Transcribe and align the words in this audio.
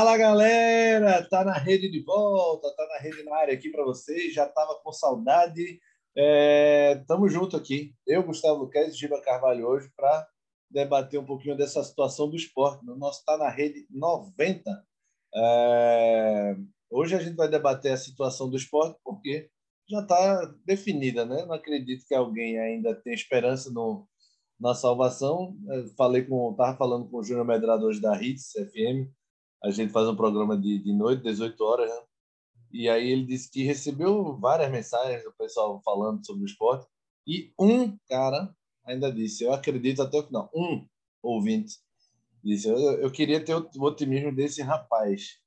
Fala 0.00 0.16
galera, 0.16 1.28
tá 1.28 1.44
na 1.44 1.52
rede 1.52 1.90
de 1.90 2.02
volta, 2.02 2.74
tá 2.74 2.86
na 2.88 2.98
rede 3.00 3.22
na 3.22 3.36
área 3.36 3.52
aqui 3.52 3.68
para 3.68 3.84
vocês. 3.84 4.32
Já 4.32 4.46
tava 4.46 4.80
com 4.82 4.90
saudade. 4.90 5.78
É, 6.16 7.04
tamo 7.06 7.28
junto 7.28 7.54
aqui. 7.54 7.94
Eu, 8.06 8.22
Gustavo 8.22 8.60
Luquez 8.60 8.94
e 8.94 8.96
Giba 8.96 9.20
Carvalho 9.20 9.66
hoje 9.66 9.90
para 9.94 10.26
debater 10.70 11.20
um 11.20 11.26
pouquinho 11.26 11.54
dessa 11.54 11.84
situação 11.84 12.30
do 12.30 12.36
esporte. 12.36 12.82
O 12.88 12.96
nosso 12.96 13.22
tá 13.26 13.36
na 13.36 13.50
rede 13.50 13.86
90. 13.90 14.70
É, 15.34 16.56
hoje 16.90 17.14
a 17.14 17.18
gente 17.18 17.36
vai 17.36 17.50
debater 17.50 17.92
a 17.92 17.98
situação 17.98 18.48
do 18.48 18.56
esporte 18.56 18.98
porque 19.04 19.50
já 19.86 20.00
está 20.00 20.46
definida, 20.64 21.26
né? 21.26 21.44
Não 21.44 21.52
acredito 21.52 22.06
que 22.08 22.14
alguém 22.14 22.58
ainda 22.58 22.94
tenha 22.94 23.14
esperança 23.14 23.70
no, 23.70 24.08
na 24.58 24.74
salvação. 24.74 25.54
Eu 25.68 25.88
falei 25.88 26.24
com, 26.24 26.54
tava 26.54 26.74
falando 26.78 27.06
com 27.10 27.18
o 27.18 27.22
Júnior 27.22 27.44
Medrado 27.44 27.84
hoje 27.84 28.00
da 28.00 28.18
Hits 28.18 28.52
FM 28.52 29.19
a 29.62 29.70
gente 29.70 29.92
faz 29.92 30.08
um 30.08 30.16
programa 30.16 30.56
de, 30.56 30.78
de 30.78 30.92
noite, 30.92 31.22
18 31.22 31.62
horas, 31.64 31.90
né? 31.90 32.02
E 32.72 32.88
aí 32.88 33.10
ele 33.10 33.24
disse 33.24 33.50
que 33.50 33.64
recebeu 33.64 34.38
várias 34.38 34.70
mensagens 34.70 35.24
do 35.24 35.32
pessoal 35.32 35.80
falando 35.84 36.24
sobre 36.24 36.44
o 36.44 36.46
esporte. 36.46 36.86
E 37.26 37.52
um 37.58 37.96
cara 38.08 38.54
ainda 38.84 39.12
disse, 39.12 39.44
eu 39.44 39.52
acredito 39.52 40.02
até 40.02 40.18
o 40.18 40.26
final, 40.26 40.50
um 40.54 40.86
ouvinte 41.22 41.74
disse, 42.42 42.68
eu, 42.68 42.78
eu 42.78 43.10
queria 43.10 43.44
ter 43.44 43.54
o 43.54 43.82
otimismo 43.82 44.34
desse 44.34 44.62
rapaz, 44.62 45.38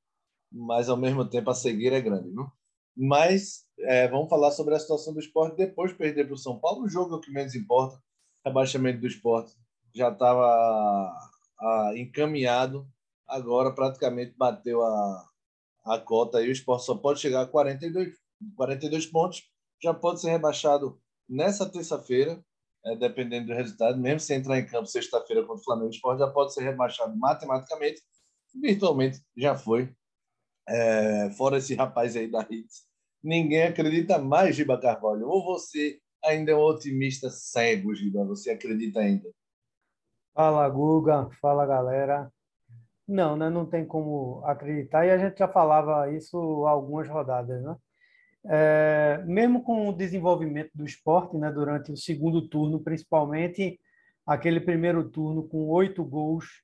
mas 0.52 0.90
ao 0.90 0.98
mesmo 0.98 1.27
tempo 1.27 1.49
a 1.49 1.55
cegueira 1.55 1.98
é 1.98 2.02
grande, 2.02 2.30
não? 2.32 2.52
Mas 2.95 3.66
é, 3.80 4.07
vamos 4.07 4.30
falar 4.30 4.52
sobre 4.52 4.76
a 4.76 4.80
situação 4.80 5.13
do 5.13 5.20
esporte 5.20 5.57
depois 5.57 5.91
de 5.91 5.98
perder 5.98 6.26
para 6.26 6.35
o 6.35 6.38
São 6.38 6.59
Paulo. 6.59 6.84
O 6.84 6.90
jogo 6.90 7.16
é 7.16 7.18
o 7.18 7.20
que 7.20 7.32
menos 7.32 7.55
importa, 7.55 7.99
rebaixamento 8.45 8.99
do 8.99 9.07
esporte 9.07 9.54
já 9.96 10.09
estava 10.09 11.13
encaminhado 11.96 12.87
agora 13.27 13.74
praticamente 13.74 14.34
bateu 14.38 14.82
a, 14.82 15.26
a 15.85 15.99
cota 15.99 16.41
e 16.41 16.49
o 16.49 16.52
esporte 16.52 16.85
só 16.85 16.96
pode 16.96 17.20
chegar 17.20 17.41
a 17.41 17.48
42, 17.48 18.13
42 18.55 19.05
pontos, 19.07 19.43
já 19.82 19.93
pode 19.93 20.21
ser 20.21 20.32
rebaixado 20.32 20.99
nessa 21.27 21.70
terça-feira, 21.70 22.43
é, 22.85 22.96
dependendo 22.96 23.48
do 23.48 23.54
resultado, 23.54 23.98
mesmo 23.99 24.20
se 24.20 24.34
entrar 24.34 24.60
em 24.60 24.65
campo 24.65 24.88
sexta-feira 24.88 25.41
contra 25.43 25.62
o 25.62 25.63
Flamengo, 25.63 25.88
o 25.88 25.91
esporte 25.91 26.20
já 26.20 26.30
pode 26.30 26.54
ser 26.54 26.63
rebaixado 26.63 27.18
matematicamente, 27.18 28.02
virtualmente 28.62 29.20
já 29.35 29.55
foi. 29.55 29.93
É, 30.68 31.30
fora 31.32 31.58
esse 31.58 31.76
rapaz 31.76 32.15
aí 32.15 32.30
da 32.30 32.46
Hits, 32.49 32.85
ninguém 33.21 33.63
acredita 33.63 34.18
mais, 34.18 34.55
Giba 34.55 34.80
Carvalho. 34.80 35.27
Ou 35.27 35.43
você 35.43 35.99
ainda 36.24 36.52
é 36.52 36.55
um 36.55 36.62
otimista 36.62 37.30
cego, 37.30 37.93
Giba? 37.93 38.26
Você 38.26 38.52
acredita 38.52 38.99
ainda? 38.99 39.30
Fala, 40.34 40.68
Guga. 40.70 41.30
Fala, 41.41 41.65
galera. 41.65 42.32
Não, 43.07 43.35
né? 43.35 43.49
Não 43.49 43.65
tem 43.65 43.85
como 43.85 44.41
acreditar, 44.46 45.05
e 45.05 45.12
a 45.12 45.18
gente 45.18 45.37
já 45.37 45.48
falava 45.48 46.12
isso 46.12 46.65
há 46.65 46.71
algumas 46.71 47.07
rodadas, 47.07 47.62
né? 47.62 47.76
É, 48.46 49.23
mesmo 49.26 49.63
com 49.63 49.87
o 49.87 49.96
desenvolvimento 49.96 50.71
do 50.76 50.85
esporte, 50.85 51.37
né, 51.37 51.49
durante 51.49 51.93
o 51.93 51.98
segundo 51.98 52.48
turno, 52.49 52.81
principalmente 52.81 53.79
aquele 54.26 54.59
primeiro 54.59 55.09
turno 55.09 55.48
com 55.48 55.70
oito 55.70 56.04
gols 56.04 56.62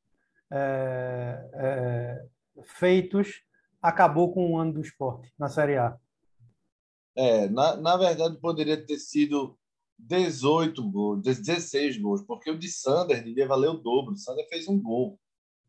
é, 0.51 1.49
é, 1.53 2.25
feitos, 2.63 3.41
acabou 3.81 4.33
com 4.33 4.51
o 4.51 4.57
ano 4.57 4.73
do 4.73 4.81
esporte 4.81 5.31
na 5.39 5.47
Série 5.47 5.77
A. 5.77 5.97
É, 7.15 7.47
na, 7.47 7.77
na 7.77 7.97
verdade, 7.97 8.37
poderia 8.39 8.85
ter 8.85 8.97
sido 8.97 9.57
18 9.97 10.89
gols, 10.89 11.21
16 11.21 11.97
gols, 11.97 12.21
porque 12.23 12.49
o 12.49 12.57
de 12.57 12.69
Sander 12.69 13.23
devia 13.23 13.47
valer 13.47 13.69
o 13.69 13.77
dobro. 13.77 14.13
O 14.13 14.17
Sander 14.17 14.47
fez 14.49 14.67
um 14.67 14.81
gol 14.81 15.19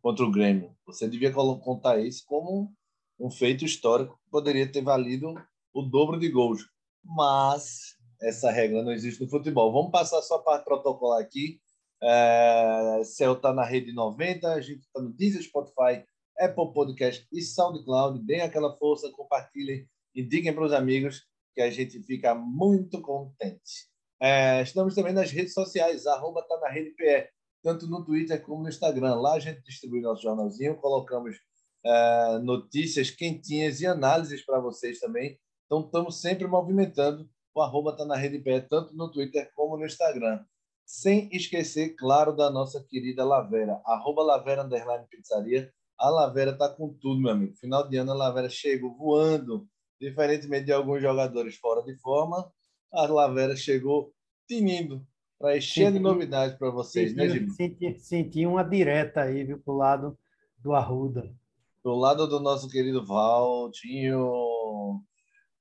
contra 0.01 0.25
o 0.25 0.31
Grêmio. 0.31 0.75
Você 0.87 1.09
devia 1.09 1.33
contar 1.33 1.99
isso 1.99 2.25
como 2.27 2.73
um 3.19 3.31
feito 3.31 3.65
histórico 3.65 4.19
que 4.25 4.31
poderia 4.31 4.71
ter 4.71 4.83
valido 4.83 5.35
o 5.75 5.83
dobro 5.83 6.19
de 6.19 6.29
gols. 6.29 6.63
Mas 7.05 7.97
essa 8.21 8.51
regra 8.51 8.83
não 8.83 8.93
existe 8.93 9.23
no 9.23 9.31
futebol. 9.31 9.73
Vamos 9.73 9.91
passar 9.91 10.21
só 10.23 10.37
a 10.37 10.43
parte 10.43 10.65
protocolar 10.65 11.21
aqui. 11.21 11.61
É, 12.03 13.01
está 13.03 13.53
na 13.53 13.65
rede 13.65 13.93
90, 13.93 14.49
a 14.49 14.61
gente 14.61 14.81
está 14.81 15.03
no 15.03 15.13
Deezer, 15.13 15.43
Spotify, 15.43 16.03
Apple 16.39 16.73
Podcast 16.73 17.27
e 17.31 17.43
SoundCloud. 17.43 18.25
Deem 18.25 18.41
aquela 18.41 18.75
força, 18.79 19.11
compartilhem, 19.11 19.87
indiquem 20.15 20.53
para 20.53 20.65
os 20.65 20.73
amigos 20.73 21.27
que 21.55 21.61
a 21.61 21.71
gente 21.71 22.03
fica 22.03 22.35
muito 22.35 23.03
contente. 23.03 23.91
É, 24.19 24.63
estamos 24.63 24.95
também 24.95 25.13
nas 25.13 25.31
redes 25.31 25.53
sociais, 25.53 26.07
arroba 26.07 26.43
tá 26.43 26.59
na 26.59 26.69
rede 26.69 26.91
PE 26.91 27.29
tanto 27.63 27.87
no 27.87 28.05
Twitter 28.05 28.41
como 28.43 28.63
no 28.63 28.69
Instagram. 28.69 29.17
Lá 29.17 29.35
a 29.35 29.39
gente 29.39 29.63
distribui 29.63 30.01
nosso 30.01 30.23
jornalzinho, 30.23 30.77
colocamos 30.77 31.37
é, 31.85 32.39
notícias 32.39 33.11
quentinhas 33.11 33.81
e 33.81 33.87
análises 33.87 34.45
para 34.45 34.61
vocês 34.61 34.99
também. 34.99 35.39
Então, 35.67 35.81
estamos 35.81 36.21
sempre 36.21 36.47
movimentando. 36.47 37.29
O 37.55 37.63
arroba 37.63 37.91
está 37.93 38.05
na 38.05 38.17
rede 38.17 38.39
pé, 38.39 38.61
tanto 38.61 38.95
no 38.97 39.11
Twitter 39.11 39.51
como 39.55 39.77
no 39.77 39.87
Instagram. 39.87 40.45
Sem 40.85 41.29
esquecer, 41.33 41.95
claro, 41.97 42.35
da 42.35 42.51
nossa 42.51 42.85
querida 42.89 43.25
Lavera, 43.25 43.81
arroba 43.85 44.23
Lavera 44.23 44.65
Underline 44.65 45.07
Pizzaria. 45.09 45.73
A 45.99 46.09
Lavera 46.09 46.53
está 46.53 46.69
com 46.69 46.93
tudo, 46.95 47.21
meu 47.21 47.31
amigo. 47.31 47.55
Final 47.57 47.89
de 47.89 47.97
ano, 47.97 48.13
a 48.13 48.15
Lavera 48.15 48.49
chegou 48.49 48.97
voando. 48.97 49.69
Diferentemente 50.01 50.67
de 50.67 50.73
alguns 50.73 51.03
jogadores 51.03 51.57
fora 51.57 51.83
de 51.83 51.95
forma, 52.01 52.51
a 52.93 53.07
Lavera 53.07 53.55
chegou 53.55 54.13
tinindo 54.49 55.07
Traz 55.41 55.65
cheia 55.65 55.91
de 55.91 55.99
novidades 55.99 56.55
para 56.59 56.69
vocês, 56.71 57.15
né, 57.15 57.23
senti, 57.23 57.41
né, 57.41 57.47
Gil? 57.47 57.55
Senti, 57.55 57.99
senti 57.99 58.47
uma 58.47 58.63
direta 58.63 59.23
aí, 59.23 59.43
viu, 59.43 59.59
pro 59.59 59.75
lado 59.75 60.19
do 60.59 60.75
Arruda. 60.75 61.35
Do 61.83 61.95
lado 61.95 62.27
do 62.27 62.39
nosso 62.39 62.69
querido 62.69 63.07
Valdinho. 63.07 65.03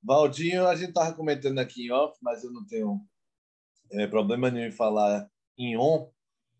Valdinho, 0.02 0.66
a 0.66 0.76
gente 0.76 0.90
estava 0.90 1.14
comentando 1.14 1.58
aqui 1.58 1.86
em 1.86 1.90
off, 1.90 2.18
mas 2.20 2.44
eu 2.44 2.52
não 2.52 2.66
tenho 2.66 3.00
é, 3.92 4.06
problema 4.06 4.50
nenhum 4.50 4.66
em 4.66 4.72
falar 4.72 5.26
em 5.56 5.78
on. 5.78 6.10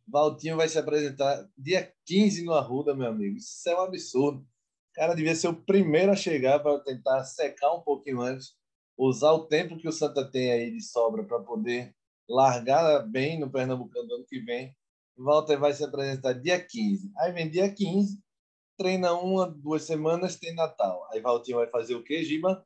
Valdinho 0.08 0.56
vai 0.56 0.66
se 0.66 0.78
apresentar 0.78 1.46
dia 1.58 1.92
15 2.06 2.42
no 2.42 2.54
Arruda, 2.54 2.96
meu 2.96 3.08
amigo. 3.08 3.36
Isso 3.36 3.68
é 3.68 3.74
um 3.76 3.82
absurdo. 3.82 4.40
O 4.40 4.94
cara 4.94 5.12
devia 5.12 5.34
ser 5.34 5.48
o 5.48 5.54
primeiro 5.54 6.10
a 6.10 6.16
chegar 6.16 6.58
para 6.60 6.80
tentar 6.80 7.22
secar 7.24 7.74
um 7.74 7.82
pouquinho 7.82 8.22
antes, 8.22 8.56
usar 8.96 9.32
o 9.32 9.44
tempo 9.44 9.76
que 9.76 9.86
o 9.86 9.92
Santa 9.92 10.24
tem 10.24 10.50
aí 10.52 10.70
de 10.70 10.80
sobra 10.82 11.22
para 11.22 11.38
poder 11.40 11.94
largar 12.30 13.06
bem 13.08 13.38
no 13.38 13.50
Pernambucano 13.50 14.06
do 14.06 14.14
ano 14.14 14.24
que 14.24 14.40
vem. 14.40 14.74
Walter 15.18 15.58
vai 15.58 15.72
se 15.72 15.84
apresentar 15.84 16.32
dia 16.32 16.64
15. 16.64 17.12
Aí 17.18 17.32
vem 17.32 17.50
dia 17.50 17.70
15, 17.70 18.22
treina 18.78 19.12
uma, 19.12 19.50
duas 19.50 19.82
semanas, 19.82 20.36
tem 20.36 20.54
Natal. 20.54 21.06
Aí 21.10 21.20
Valtinho 21.20 21.58
vai 21.58 21.66
fazer 21.66 21.94
o 21.94 22.02
quê, 22.02 22.22
Giba? 22.22 22.64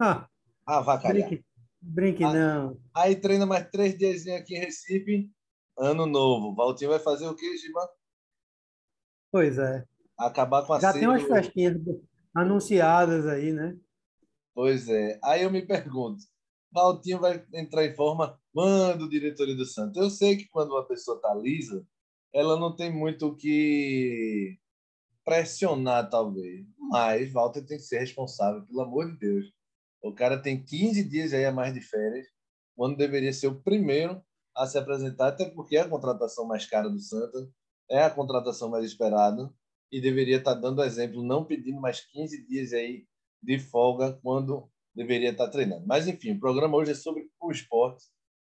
Ah, 0.00 0.28
Avacalhar. 0.66 1.28
Brinque, 1.28 1.44
brinque 1.80 2.22
não. 2.24 2.80
Aí 2.92 3.14
treina 3.14 3.46
mais 3.46 3.68
três 3.70 3.96
dias 3.96 4.26
aqui 4.26 4.56
em 4.56 4.60
Recife, 4.60 5.30
ano 5.78 6.06
novo. 6.06 6.54
Valtinho 6.54 6.90
vai 6.90 6.98
fazer 6.98 7.28
o 7.28 7.36
quê, 7.36 7.56
Giba? 7.58 7.88
Pois 9.30 9.58
é. 9.58 9.84
Acabar 10.18 10.66
com 10.66 10.72
a 10.72 10.80
Já 10.80 10.92
tem 10.92 11.06
umas 11.06 11.22
festinhas 11.22 11.76
anunciadas 12.34 13.26
aí, 13.26 13.52
né? 13.52 13.76
Pois 14.54 14.88
é. 14.88 15.18
Aí 15.22 15.42
eu 15.42 15.50
me 15.50 15.64
pergunto, 15.64 16.24
Valtinho 16.74 17.20
vai 17.20 17.46
entrar 17.54 17.86
em 17.86 17.94
forma 17.94 18.36
quando 18.52 19.08
diretoria 19.08 19.54
do 19.54 19.64
Santos. 19.64 19.96
Eu 19.96 20.10
sei 20.10 20.36
que 20.36 20.48
quando 20.48 20.72
uma 20.72 20.84
pessoa 20.84 21.16
está 21.16 21.32
lisa, 21.32 21.86
ela 22.32 22.58
não 22.58 22.74
tem 22.74 22.92
muito 22.92 23.28
o 23.28 23.36
que 23.36 24.58
pressionar, 25.24 26.10
talvez. 26.10 26.66
Mas 26.76 27.32
Walter 27.32 27.64
tem 27.64 27.78
que 27.78 27.84
ser 27.84 28.00
responsável, 28.00 28.66
pelo 28.66 28.80
amor 28.80 29.08
de 29.12 29.18
Deus. 29.18 29.52
O 30.02 30.12
cara 30.12 30.36
tem 30.36 30.62
15 30.62 31.04
dias 31.08 31.32
aí 31.32 31.44
a 31.44 31.52
mais 31.52 31.72
de 31.72 31.80
férias, 31.80 32.26
quando 32.76 32.96
deveria 32.96 33.32
ser 33.32 33.46
o 33.46 33.62
primeiro 33.62 34.20
a 34.54 34.66
se 34.66 34.76
apresentar, 34.76 35.28
até 35.28 35.48
porque 35.48 35.76
é 35.76 35.80
a 35.80 35.88
contratação 35.88 36.44
mais 36.44 36.66
cara 36.66 36.88
do 36.88 36.98
Santos, 36.98 37.48
é 37.88 38.02
a 38.02 38.10
contratação 38.10 38.68
mais 38.68 38.84
esperada, 38.84 39.48
e 39.92 40.00
deveria 40.00 40.38
estar 40.38 40.54
tá 40.54 40.60
dando 40.60 40.82
exemplo, 40.82 41.22
não 41.22 41.44
pedindo 41.44 41.80
mais 41.80 42.00
15 42.00 42.44
dias 42.46 42.72
aí 42.72 43.06
de 43.40 43.58
folga 43.60 44.18
quando 44.22 44.68
deveria 44.94 45.30
estar 45.30 45.48
treinando. 45.48 45.86
Mas, 45.86 46.06
enfim, 46.06 46.32
o 46.32 46.40
programa 46.40 46.76
hoje 46.76 46.92
é 46.92 46.94
sobre 46.94 47.28
o 47.40 47.50
esporte 47.50 48.04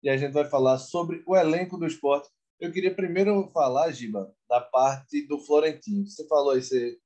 e 0.04 0.10
a 0.10 0.18
gente 0.18 0.34
vai 0.34 0.46
falar 0.46 0.78
sobre 0.78 1.24
o 1.26 1.36
elenco 1.36 1.78
do 1.78 1.88
esporte. 1.88 2.30
Eu 2.60 2.72
queria 2.72 2.94
primeiro 2.94 3.50
falar, 3.50 3.92
Giba, 3.92 4.34
da 4.50 4.60
parte 4.60 5.26
do 5.28 5.40
Florentino. 5.40 6.06
Você 6.06 6.28
falou 6.28 6.52
aí, 6.52 6.62
você 6.62 6.98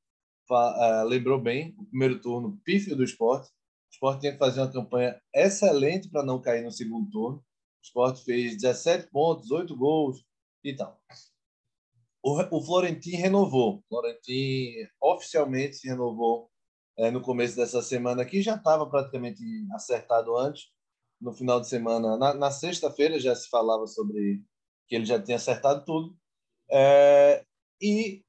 uh, 0.49 1.03
lembrou 1.05 1.39
bem, 1.39 1.75
o 1.77 1.85
primeiro 1.85 2.19
turno 2.19 2.59
pífio 2.63 2.95
do 2.95 3.03
esporte. 3.03 3.49
O 3.49 3.93
esporte 3.93 4.21
tinha 4.21 4.33
que 4.33 4.39
fazer 4.39 4.61
uma 4.61 4.71
campanha 4.71 5.19
excelente 5.33 6.09
para 6.09 6.23
não 6.23 6.41
cair 6.41 6.63
no 6.63 6.71
segundo 6.71 7.09
turno. 7.09 7.37
O 7.37 7.83
esporte 7.83 8.23
fez 8.23 8.55
17 8.55 9.09
pontos, 9.11 9.51
8 9.51 9.75
gols 9.75 10.25
e 10.63 10.75
tal. 10.75 10.99
O, 12.23 12.57
o 12.57 12.61
Florentino 12.61 13.17
renovou. 13.17 13.77
O 13.77 13.83
Florentino 13.87 14.89
oficialmente 15.01 15.77
se 15.77 15.87
renovou 15.87 16.49
é, 16.97 17.11
no 17.11 17.21
começo 17.21 17.55
dessa 17.55 17.81
semana 17.81 18.23
aqui, 18.23 18.41
já 18.41 18.55
estava 18.55 18.89
praticamente 18.89 19.41
acertado 19.73 20.35
antes. 20.35 20.69
No 21.21 21.33
final 21.33 21.59
de 21.59 21.67
semana, 21.67 22.17
na, 22.17 22.33
na 22.33 22.51
sexta-feira 22.51 23.19
já 23.19 23.35
se 23.35 23.49
falava 23.49 23.87
sobre 23.87 24.43
que 24.87 24.95
ele 24.95 25.05
já 25.05 25.21
tinha 25.21 25.37
acertado 25.37 25.83
tudo. 25.85 26.15
É, 26.71 27.45
e 27.81 28.23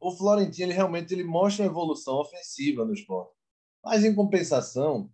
o 0.00 0.10
Florentino 0.12 0.66
ele 0.66 0.72
realmente 0.72 1.12
ele 1.12 1.24
mostra 1.24 1.64
uma 1.64 1.70
evolução 1.70 2.16
ofensiva 2.16 2.84
no 2.84 2.92
esporte. 2.92 3.32
Mas, 3.84 4.04
em 4.04 4.14
compensação, 4.14 5.10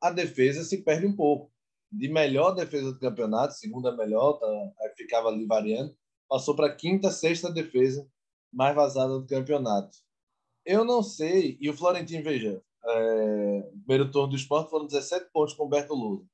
a 0.00 0.10
defesa 0.10 0.64
se 0.64 0.82
perde 0.82 1.06
um 1.06 1.16
pouco. 1.16 1.52
De 1.90 2.08
melhor 2.08 2.52
defesa 2.52 2.92
do 2.92 2.98
campeonato, 2.98 3.54
segunda 3.54 3.96
melhor, 3.96 4.34
tá, 4.34 4.46
ficava 4.96 5.28
ali 5.28 5.46
variando, 5.46 5.96
passou 6.28 6.56
para 6.56 6.74
quinta, 6.74 7.10
sexta 7.10 7.52
defesa 7.52 8.08
mais 8.52 8.74
vazada 8.74 9.18
do 9.18 9.26
campeonato. 9.26 9.96
Eu 10.64 10.84
não 10.84 11.02
sei, 11.02 11.58
e 11.60 11.68
o 11.68 11.76
Florentino, 11.76 12.24
veja, 12.24 12.62
é, 12.86 13.62
primeiro 13.84 14.10
turno 14.10 14.28
do 14.28 14.36
esporte 14.36 14.70
foram 14.70 14.86
17 14.86 15.30
pontos 15.32 15.54
com 15.54 15.64
o 15.64 15.94
Lula. 15.94 16.24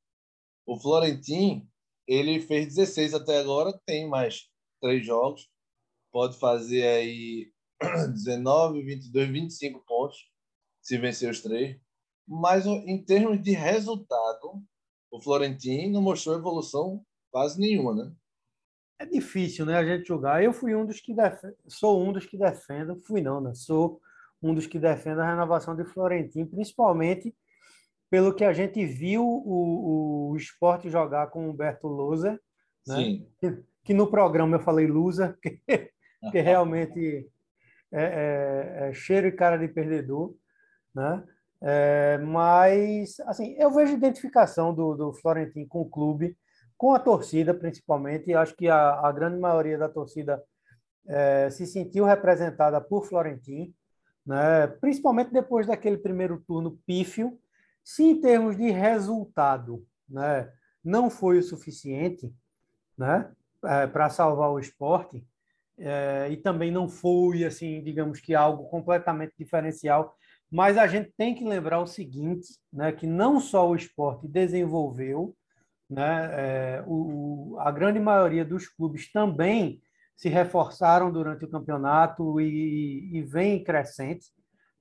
O 0.66 0.78
Florentino, 0.78 1.68
ele 2.06 2.40
fez 2.40 2.74
16 2.74 3.14
até 3.14 3.38
agora, 3.38 3.78
tem 3.84 4.08
mais 4.08 4.48
três 4.80 5.04
jogos, 5.04 5.48
pode 6.12 6.38
fazer 6.38 6.86
aí 6.86 7.52
19, 8.14 8.82
22, 8.82 9.28
25 9.30 9.84
pontos 9.86 10.30
se 10.80 10.96
vencer 10.98 11.30
os 11.30 11.40
três. 11.40 11.76
Mas 12.26 12.66
em 12.66 13.02
termos 13.04 13.42
de 13.42 13.52
resultado, 13.52 14.62
o 15.10 15.20
Florentino 15.20 15.94
não 15.94 16.02
mostrou 16.02 16.36
evolução 16.36 17.04
quase 17.30 17.60
nenhuma, 17.60 17.94
né? 17.94 18.12
É 18.98 19.06
difícil, 19.06 19.64
né, 19.64 19.76
a 19.76 19.84
gente 19.84 20.06
jogar. 20.06 20.44
Eu 20.44 20.52
fui 20.52 20.74
um 20.74 20.84
dos 20.84 21.00
que 21.00 21.14
def... 21.14 21.42
sou 21.66 22.02
um 22.02 22.12
dos 22.12 22.26
que 22.26 22.36
defendo, 22.36 22.96
fui 22.96 23.20
não, 23.22 23.40
né? 23.40 23.54
Sou 23.54 24.00
um 24.42 24.54
dos 24.54 24.66
que 24.66 24.78
defende 24.78 25.20
a 25.20 25.28
renovação 25.28 25.76
de 25.76 25.84
Florentino, 25.84 26.46
principalmente 26.46 27.34
pelo 28.10 28.34
que 28.34 28.44
a 28.44 28.52
gente 28.52 28.84
viu 28.84 29.24
o, 29.24 30.30
o 30.30 30.36
esporte 30.36 30.90
jogar 30.90 31.28
com 31.28 31.46
o 31.46 31.50
Humberto 31.50 31.86
Loser, 31.86 32.40
né? 32.86 33.22
Que, 33.38 33.62
que, 33.84 33.94
no 33.94 34.10
programa 34.10 34.56
eu 34.56 34.60
falei 34.60 34.86
loser, 34.86 35.36
que, 35.40 35.60
que 36.30 36.40
realmente 36.40 37.28
é, 37.92 38.02
é, 38.02 38.88
é, 38.88 38.92
cheiro 38.92 39.28
e 39.28 39.32
cara 39.32 39.56
de 39.56 39.68
perdedor, 39.68 40.34
né? 40.94 41.22
É, 41.62 42.18
mas, 42.18 43.20
assim, 43.20 43.54
eu 43.58 43.70
vejo 43.70 43.92
identificação 43.92 44.74
do, 44.74 44.94
do 44.94 45.12
Florentino 45.12 45.68
com 45.68 45.82
o 45.82 45.90
clube, 45.90 46.36
com 46.76 46.94
a 46.94 46.98
torcida, 46.98 47.52
principalmente, 47.52 48.30
e 48.30 48.34
acho 48.34 48.56
que 48.56 48.66
a, 48.66 49.06
a 49.06 49.12
grande 49.12 49.38
maioria 49.38 49.76
da 49.76 49.88
torcida 49.88 50.42
é, 51.06 51.50
se 51.50 51.66
sentiu 51.66 52.06
representada 52.06 52.80
por 52.80 53.04
Florentino, 53.04 53.70
né? 54.26 54.66
principalmente 54.66 55.32
depois 55.32 55.66
daquele 55.66 55.98
primeiro 55.98 56.42
turno 56.46 56.78
pífio. 56.86 57.38
Se 57.82 58.04
em 58.04 58.20
termos 58.20 58.56
de 58.56 58.70
resultado 58.70 59.86
né, 60.08 60.50
não 60.84 61.08
foi 61.08 61.38
o 61.38 61.42
suficiente 61.42 62.32
né, 62.96 63.30
é, 63.64 63.86
para 63.86 64.10
salvar 64.10 64.50
o 64.50 64.58
esporte, 64.58 65.26
é, 65.78 66.28
e 66.30 66.36
também 66.36 66.70
não 66.70 66.88
foi, 66.88 67.44
assim, 67.44 67.82
digamos 67.82 68.20
que 68.20 68.34
algo 68.34 68.64
completamente 68.68 69.32
diferencial, 69.38 70.14
mas 70.50 70.76
a 70.76 70.86
gente 70.86 71.10
tem 71.16 71.34
que 71.34 71.44
lembrar 71.44 71.80
o 71.80 71.86
seguinte, 71.86 72.48
né, 72.72 72.92
que 72.92 73.06
não 73.06 73.40
só 73.40 73.68
o 73.68 73.74
esporte 73.74 74.28
desenvolveu, 74.28 75.34
né, 75.88 76.30
é, 76.32 76.84
o, 76.86 77.56
a 77.60 77.70
grande 77.70 77.98
maioria 77.98 78.44
dos 78.44 78.68
clubes 78.68 79.10
também 79.10 79.80
se 80.20 80.28
reforçaram 80.28 81.10
durante 81.10 81.46
o 81.46 81.48
campeonato 81.48 82.38
e, 82.42 83.08
e 83.10 83.22
vem 83.22 83.64
crescente, 83.64 84.26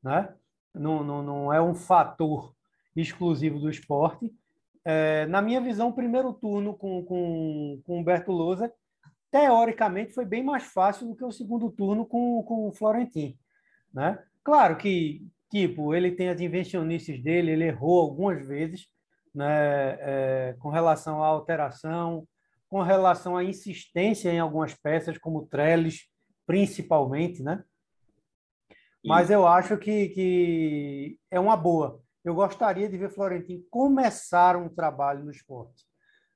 né? 0.03 0.33
Não, 0.75 1.01
não, 1.01 1.23
não 1.23 1.53
é 1.53 1.61
um 1.61 1.73
fator 1.73 2.53
exclusivo 2.93 3.57
do 3.57 3.69
esporte. 3.69 4.29
É, 4.83 5.25
na 5.27 5.41
minha 5.41 5.61
visão, 5.61 5.87
o 5.87 5.93
primeiro 5.93 6.33
turno 6.33 6.73
com, 6.73 7.05
com, 7.05 7.81
com 7.85 7.99
Humberto 8.01 8.33
Lousa, 8.33 8.69
teoricamente, 9.31 10.11
foi 10.11 10.25
bem 10.25 10.43
mais 10.43 10.63
fácil 10.63 11.07
do 11.07 11.15
que 11.15 11.23
o 11.23 11.31
segundo 11.31 11.71
turno 11.71 12.05
com, 12.05 12.43
com 12.43 12.67
o 12.67 12.73
Florentino. 12.73 13.33
Né? 13.93 14.21
Claro 14.43 14.75
que 14.75 15.25
tipo 15.49 15.95
ele 15.95 16.11
tem 16.11 16.27
as 16.27 16.41
invencionices 16.41 17.23
dele, 17.23 17.51
ele 17.51 17.63
errou 17.63 18.01
algumas 18.01 18.45
vezes 18.45 18.89
né, 19.33 19.97
é, 20.01 20.55
com 20.59 20.69
relação 20.69 21.23
à 21.23 21.27
alteração, 21.27 22.27
com 22.69 22.81
relação 22.81 23.35
à 23.35 23.43
insistência 23.43 24.31
em 24.31 24.39
algumas 24.39 24.73
peças, 24.75 25.17
como 25.17 25.47
Trellis, 25.47 26.07
principalmente, 26.45 27.41
né? 27.41 27.63
Mas 29.03 29.29
eu 29.29 29.47
acho 29.47 29.77
que, 29.77 30.09
que 30.09 31.17
é 31.31 31.39
uma 31.39 31.57
boa. 31.57 32.01
Eu 32.23 32.35
gostaria 32.35 32.87
de 32.87 32.97
ver 32.97 33.09
Florentino 33.09 33.63
começar 33.69 34.55
um 34.55 34.69
trabalho 34.69 35.23
no 35.23 35.31
esporte. 35.31 35.85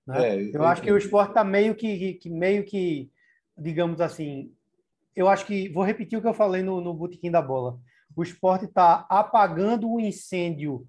Né? 0.08 0.30
É, 0.30 0.42
eu, 0.42 0.54
eu 0.54 0.64
acho 0.66 0.82
que 0.82 0.92
o 0.92 0.98
esporte 0.98 1.30
está 1.30 1.44
meio 1.44 1.76
que, 1.76 2.16
que, 2.16 2.30
meio 2.30 2.64
que, 2.64 3.12
digamos 3.58 4.02
assim, 4.02 4.52
eu 5.16 5.28
acho 5.28 5.46
que 5.46 5.70
vou 5.70 5.84
repetir 5.84 6.18
o 6.18 6.22
que 6.22 6.28
eu 6.28 6.34
falei 6.34 6.64
no, 6.64 6.82
no 6.82 6.94
botequim 6.94 7.30
da 7.30 7.42
bola. 7.42 7.78
O 8.16 8.24
esporte 8.24 8.66
está 8.66 9.06
apagando 9.10 9.92
o 9.92 10.00
incêndio 10.00 10.88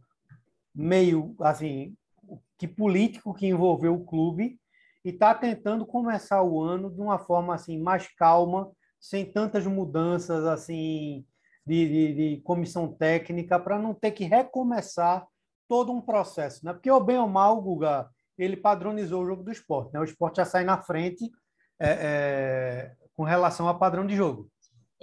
meio 0.75 1.35
assim 1.41 1.97
que 2.59 2.67
político 2.67 3.35
que 3.35 3.47
envolveu 3.47 3.95
o 3.95 4.05
clube 4.05 4.59
e 5.05 5.11
está 5.11 5.35
tentando 5.35 5.85
começar 5.85 6.43
o 6.43 6.61
ano 6.61 6.91
de 6.91 7.01
uma 7.01 7.19
forma 7.19 7.55
assim 7.55 7.79
mais 7.79 8.09
calma, 8.17 8.71
sem 8.99 9.25
tantas 9.25 9.67
mudanças 9.67 10.45
assim 10.47 11.27
de, 11.67 11.89
de, 11.89 12.15
de 12.15 12.43
comissão 12.43 12.89
técnica, 12.93 13.59
para 13.59 13.79
não 13.79 13.95
ter 13.95 14.13
que 14.13 14.25
recomeçar 14.25 15.27
todo 15.69 15.93
um 15.93 16.01
processo, 16.01 16.65
né? 16.65 16.73
Porque 16.73 16.91
o 16.91 17.01
bem 17.01 17.19
ou 17.19 17.29
mal, 17.29 17.59
o 17.59 17.63
Guga, 17.63 18.09
ele 18.39 18.57
padronizou 18.57 19.23
o 19.23 19.27
jogo 19.27 19.43
do 19.43 19.53
esporte, 19.53 19.93
né? 19.93 20.01
O 20.01 20.05
esporte 20.05 20.37
já 20.37 20.45
sai 20.45 20.65
na 20.65 20.81
frente 20.81 21.31
é, 21.79 21.89
é, 21.91 22.97
com 23.17 23.25
relação 23.25 23.69
ao 23.69 23.79
padrão 23.79 24.07
de 24.07 24.15
jogo. 24.15 24.51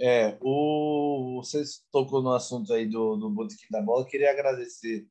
É, 0.00 0.36
o, 0.40 1.40
você 1.42 1.62
tocou 1.92 2.22
no 2.22 2.32
assunto 2.32 2.72
aí 2.72 2.86
do, 2.86 3.16
do 3.16 3.30
Botequim 3.30 3.66
da 3.70 3.80
Bola, 3.80 4.06
queria 4.06 4.30
agradecer 4.30 5.06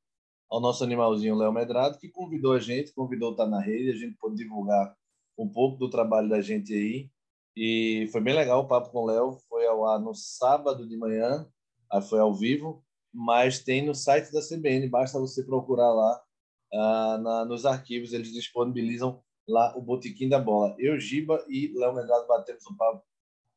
ao 0.51 0.59
nosso 0.59 0.83
animalzinho 0.83 1.37
Léo 1.37 1.53
Medrado, 1.53 1.97
que 1.97 2.09
convidou 2.09 2.51
a 2.51 2.59
gente, 2.59 2.93
convidou 2.93 3.31
o 3.31 3.35
Tá 3.35 3.47
na 3.47 3.61
Rede, 3.61 3.91
a 3.91 3.95
gente 3.95 4.17
pôde 4.17 4.35
divulgar 4.35 4.93
um 5.37 5.47
pouco 5.47 5.77
do 5.77 5.89
trabalho 5.89 6.27
da 6.27 6.41
gente 6.41 6.73
aí. 6.73 7.09
E 7.55 8.09
foi 8.11 8.19
bem 8.19 8.35
legal 8.35 8.59
o 8.59 8.67
papo 8.67 8.91
com 8.91 8.99
o 8.99 9.05
Léo. 9.05 9.39
Foi 9.47 9.65
ao 9.65 9.87
ar 9.87 9.97
no 9.97 10.13
sábado 10.13 10.85
de 10.87 10.97
manhã, 10.97 11.47
aí 11.89 12.01
foi 12.01 12.19
ao 12.19 12.33
vivo, 12.33 12.83
mas 13.13 13.59
tem 13.59 13.85
no 13.85 13.95
site 13.95 14.29
da 14.33 14.41
CBN, 14.41 14.89
basta 14.89 15.17
você 15.17 15.41
procurar 15.41 15.89
lá 15.93 16.21
uh, 16.73 17.17
na, 17.21 17.45
nos 17.45 17.65
arquivos, 17.65 18.11
eles 18.11 18.33
disponibilizam 18.33 19.23
lá 19.47 19.73
o 19.77 19.81
Botequim 19.81 20.27
da 20.27 20.37
Bola. 20.37 20.75
Eu, 20.77 20.99
Giba 20.99 21.45
e 21.47 21.71
Léo 21.77 21.95
Medrado 21.95 22.27
batemos 22.27 22.65
um, 22.69 22.75
papo, 22.75 23.01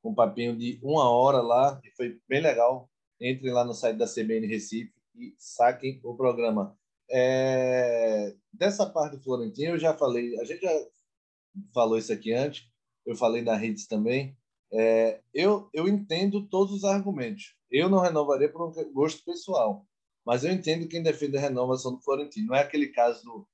um 0.04 0.14
papinho 0.14 0.56
de 0.56 0.78
uma 0.80 1.10
hora 1.10 1.40
lá, 1.40 1.80
e 1.84 1.90
foi 1.96 2.20
bem 2.28 2.40
legal. 2.40 2.88
Entrem 3.20 3.52
lá 3.52 3.64
no 3.64 3.74
site 3.74 3.96
da 3.96 4.06
CBN 4.06 4.46
Recife 4.46 4.92
e 5.16 5.34
saquem 5.38 6.00
o 6.04 6.14
programa. 6.14 6.76
É, 7.10 8.34
dessa 8.52 8.86
parte 8.86 9.16
do 9.16 9.22
Florentino, 9.22 9.74
eu 9.74 9.78
já 9.78 9.94
falei, 9.94 10.38
a 10.40 10.44
gente 10.44 10.62
já 10.62 10.72
falou 11.72 11.98
isso 11.98 12.12
aqui 12.12 12.32
antes, 12.32 12.66
eu 13.06 13.14
falei 13.14 13.42
na 13.42 13.56
redes 13.56 13.86
também. 13.86 14.36
É, 14.72 15.20
eu, 15.32 15.68
eu 15.72 15.86
entendo 15.86 16.46
todos 16.48 16.74
os 16.74 16.84
argumentos. 16.84 17.54
Eu 17.70 17.88
não 17.88 18.00
renovaria 18.00 18.50
por 18.50 18.68
um 18.68 18.92
gosto 18.92 19.24
pessoal, 19.24 19.86
mas 20.24 20.44
eu 20.44 20.52
entendo 20.52 20.88
quem 20.88 21.02
defende 21.02 21.36
a 21.36 21.40
renovação 21.40 21.94
do 21.94 22.02
Florentino. 22.02 22.48
Não 22.48 22.56
é 22.56 22.60
aquele 22.60 22.88
caso 22.88 23.22
do, 23.24 23.48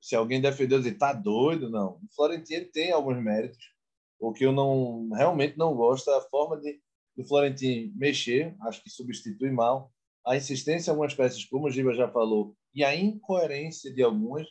se 0.00 0.14
alguém 0.14 0.40
defendeu 0.40 0.78
dizer 0.78 0.98
tá 0.98 1.12
doido, 1.12 1.70
não. 1.70 1.94
O 1.96 2.14
Florentino 2.14 2.66
tem 2.66 2.92
alguns 2.92 3.22
méritos. 3.22 3.74
O 4.18 4.32
que 4.32 4.44
eu 4.44 4.52
não 4.52 5.08
realmente 5.10 5.58
não 5.58 5.74
gosto 5.74 6.10
é 6.10 6.16
a 6.16 6.22
forma 6.22 6.58
de 6.58 6.80
do 7.16 7.24
Florentino 7.24 7.92
mexer, 7.96 8.54
acho 8.62 8.82
que 8.82 8.90
substitui 8.90 9.50
mal. 9.50 9.90
A 10.26 10.36
insistência 10.36 10.90
em 10.90 10.92
algumas 10.92 11.14
peças, 11.14 11.44
como 11.44 11.66
o 11.66 11.70
Giba 11.70 11.94
já 11.94 12.08
falou, 12.10 12.54
e 12.76 12.84
a 12.84 12.94
incoerência 12.94 13.92
de 13.92 14.02
algumas. 14.02 14.46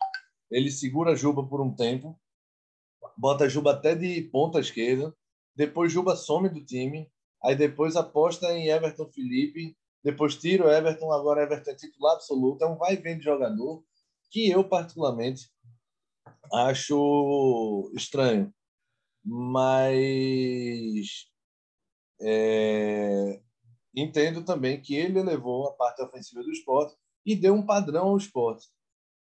Ele 0.50 0.72
segura 0.72 1.16
Juba 1.16 1.48
por 1.48 1.62
um 1.62 1.74
tempo, 1.74 2.20
bota 3.16 3.48
Juba 3.48 3.74
até 3.74 3.94
de 3.94 4.24
ponta 4.24 4.60
esquerda, 4.60 5.16
depois 5.56 5.94
Juba 5.94 6.16
some 6.16 6.50
do 6.50 6.66
time, 6.66 7.10
aí 7.44 7.56
depois 7.56 7.96
aposta 7.96 8.52
em 8.52 8.68
Everton 8.68 9.08
Felipe, 9.12 9.78
depois 10.04 10.36
tira 10.36 10.66
o 10.66 10.72
Everton, 10.72 11.12
agora 11.12 11.44
Everton 11.44 11.72
é 11.72 11.76
titular 11.76 12.16
absoluto, 12.16 12.64
é 12.64 12.68
um 12.68 12.78
vai 12.78 12.94
e 12.94 12.98
vem 12.98 13.18
de 13.18 13.24
jogador 13.24 13.84
que 14.32 14.50
eu 14.50 14.68
particularmente 14.68 15.50
acho 16.52 17.92
estranho, 17.96 18.54
mas 19.24 20.06
é, 22.22 23.40
entendo 23.96 24.44
também 24.44 24.82
que 24.82 24.96
ele 24.96 25.20
elevou 25.20 25.68
a 25.68 25.74
parte 25.74 26.02
ofensiva 26.02 26.44
do 26.44 26.52
esporte 26.52 26.96
e 27.26 27.36
deu 27.36 27.54
um 27.54 27.66
padrão 27.66 28.10
ao 28.10 28.18
esporte. 28.18 28.68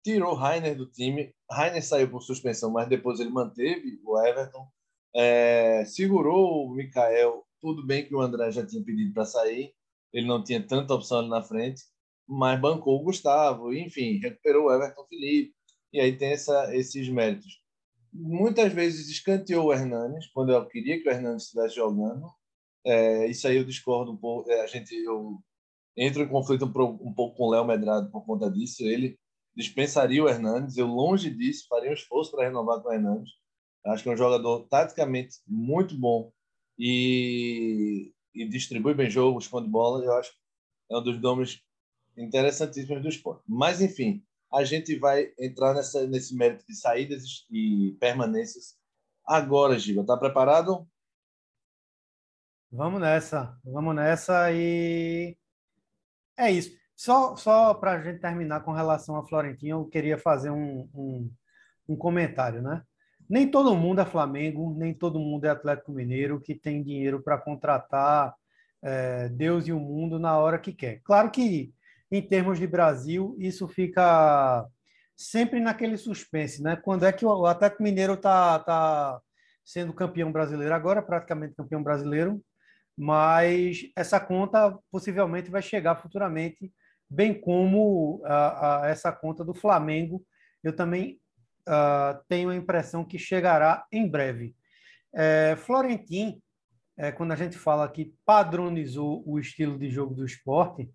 Tirou 0.04 0.36
Rainer 0.36 0.76
do 0.78 0.86
time, 0.86 1.34
Rainer 1.52 1.84
saiu 1.84 2.10
por 2.10 2.22
suspensão, 2.22 2.72
mas 2.72 2.88
depois 2.88 3.20
ele 3.20 3.30
manteve 3.30 4.00
o 4.06 4.20
Everton, 4.22 4.68
é, 5.16 5.84
segurou 5.86 6.68
o 6.68 6.74
Mikael. 6.74 7.46
Tudo 7.60 7.86
bem 7.86 8.06
que 8.06 8.16
o 8.16 8.22
André 8.22 8.52
já 8.52 8.66
tinha 8.66 8.84
pedido 8.84 9.14
para 9.14 9.26
sair, 9.26 9.74
ele 10.14 10.28
não 10.28 10.44
tinha 10.44 10.66
tanta 10.66 10.94
opção 10.94 11.20
ali 11.20 11.30
na 11.30 11.42
frente, 11.42 11.82
mas 12.28 12.60
bancou 12.60 13.00
o 13.00 13.04
Gustavo, 13.04 13.74
enfim, 13.74 14.20
recuperou 14.20 14.68
o 14.68 14.74
Everton 14.74 15.06
Felipe, 15.08 15.54
e 15.92 16.00
aí 16.00 16.16
tem 16.16 16.30
essa, 16.32 16.76
esses 16.76 17.10
méritos. 17.10 17.62
Muitas 18.14 18.72
vezes 18.74 19.10
escanteou 19.10 19.68
o 19.68 19.74
Hernanes, 19.74 20.28
quando 20.28 20.52
eu 20.52 20.66
queria 20.68 21.02
que 21.02 21.10
o 21.10 21.12
Hernanes 21.12 21.44
estivesse 21.44 21.76
jogando, 21.76 22.28
É, 22.86 23.28
isso 23.28 23.46
aí 23.48 23.58
eu 23.58 23.66
discordo 23.66 24.12
um 24.14 24.18
pouco. 24.18 24.50
É, 24.50 24.62
a 24.62 24.68
gente, 24.68 24.96
eu 24.96 25.44
entro 25.98 26.22
em 26.22 26.28
conflito 26.28 26.66
um, 26.66 27.10
um 27.10 27.14
pouco 27.14 27.36
com 27.36 27.46
o 27.46 27.52
Léo 27.52 27.66
Medrado 27.66 28.12
por 28.12 28.26
conta 28.26 28.50
disso. 28.50 28.84
Ele 28.84 29.18
dispensaria 29.56 30.24
o 30.24 30.30
Hernandes. 30.30 30.78
Eu, 30.78 30.86
longe 30.86 31.30
disso, 31.32 31.66
faria 31.68 31.90
um 31.90 31.94
esforço 31.94 32.32
para 32.32 32.46
renovar 32.46 32.82
com 32.82 32.90
o 32.90 32.94
Hernandes. 32.94 33.34
Acho 33.86 34.04
que 34.04 34.10
é 34.10 34.14
um 34.14 34.18
jogador 34.18 34.68
taticamente 34.68 35.38
muito 35.48 35.98
bom 35.98 36.32
e, 36.78 38.14
e 38.36 38.48
distribui 38.48 38.94
bem 38.94 39.10
jogos, 39.10 39.48
com 39.48 39.62
de 39.62 39.70
bola. 39.70 40.06
Eu 40.06 40.14
acho 40.14 40.32
que 40.32 40.38
é 40.94 40.98
um 40.98 41.04
dos 41.04 41.20
nomes 41.20 41.62
interessantíssimos 42.16 43.02
do 43.02 43.10
esporte. 43.10 43.44
Mas, 43.48 43.82
enfim, 43.82 44.24
a 44.54 44.64
gente 44.64 44.96
vai 44.98 45.32
entrar 45.40 45.74
nessa, 45.74 46.06
nesse 46.06 46.36
mérito 46.36 46.66
de 46.68 46.76
saídas 46.76 47.46
e 47.50 47.98
permanências 48.00 48.78
agora, 49.26 49.80
Giba. 49.80 50.02
Está 50.02 50.18
preparado? 50.18 50.88
Vamos 52.72 53.00
nessa, 53.00 53.58
vamos 53.64 53.96
nessa 53.96 54.52
e 54.52 55.38
é 56.38 56.52
isso. 56.52 56.72
Só, 56.96 57.36
só 57.36 57.74
para 57.74 57.94
a 57.94 58.02
gente 58.02 58.20
terminar 58.20 58.62
com 58.62 58.72
relação 58.72 59.18
a 59.18 59.28
Florentino, 59.28 59.82
eu 59.82 59.86
queria 59.86 60.18
fazer 60.18 60.50
um, 60.50 60.90
um, 60.94 61.32
um 61.90 61.96
comentário, 61.96 62.62
né? 62.62 62.82
Nem 63.30 63.50
todo 63.50 63.76
mundo 63.76 64.02
é 64.02 64.06
Flamengo, 64.06 64.74
nem 64.78 64.94
todo 64.94 65.20
mundo 65.20 65.46
é 65.46 65.50
Atlético 65.50 65.92
Mineiro 65.92 66.40
que 66.42 66.56
tem 66.56 66.82
dinheiro 66.82 67.22
para 67.22 67.38
contratar 67.38 68.34
é, 68.82 69.30
Deus 69.30 69.68
e 69.68 69.74
o 69.74 69.80
mundo 69.80 70.18
na 70.18 70.38
hora 70.38 70.58
que 70.58 70.72
quer. 70.72 71.02
Claro 71.04 71.30
que, 71.30 71.74
em 72.10 72.22
termos 72.22 72.58
de 72.58 72.66
Brasil, 72.66 73.36
isso 73.38 73.68
fica 73.68 74.66
sempre 75.16 75.60
naquele 75.60 75.98
suspense, 75.98 76.64
né? 76.64 76.76
Quando 76.78 77.06
é 77.06 77.12
que 77.12 77.26
o 77.26 77.46
Atlético 77.46 77.84
Mineiro 77.84 78.14
está 78.14 78.60
tá 78.60 79.20
sendo 79.66 79.94
campeão 79.94 80.32
brasileiro 80.32 80.74
agora, 80.74 81.02
praticamente 81.02 81.56
campeão 81.56 81.84
brasileiro, 81.84 82.42
mas 82.98 83.82
essa 83.96 84.20
conta 84.20 84.76
possivelmente 84.92 85.52
vai 85.52 85.62
chegar 85.62 85.96
futuramente, 85.96 86.74
bem 87.08 87.40
como 87.40 88.22
a, 88.26 88.86
a 88.86 88.90
essa 88.90 89.12
conta 89.12 89.46
do 89.46 89.54
Flamengo. 89.54 90.26
Eu 90.64 90.76
também 90.76 91.20
uh, 91.68 92.20
tenho 92.28 92.50
a 92.50 92.56
impressão 92.56 93.06
que 93.06 93.20
chegará 93.20 93.86
em 93.92 94.10
breve. 94.10 94.56
É, 95.14 95.56
Florentin, 95.58 96.42
é, 96.98 97.12
quando 97.12 97.32
a 97.32 97.36
gente 97.36 97.58
fala 97.58 97.88
que 97.88 98.14
padronizou 98.26 99.24
o 99.26 99.40
estilo 99.40 99.78
de 99.78 99.90
jogo 99.90 100.16
do 100.16 100.26
esporte, 100.26 100.90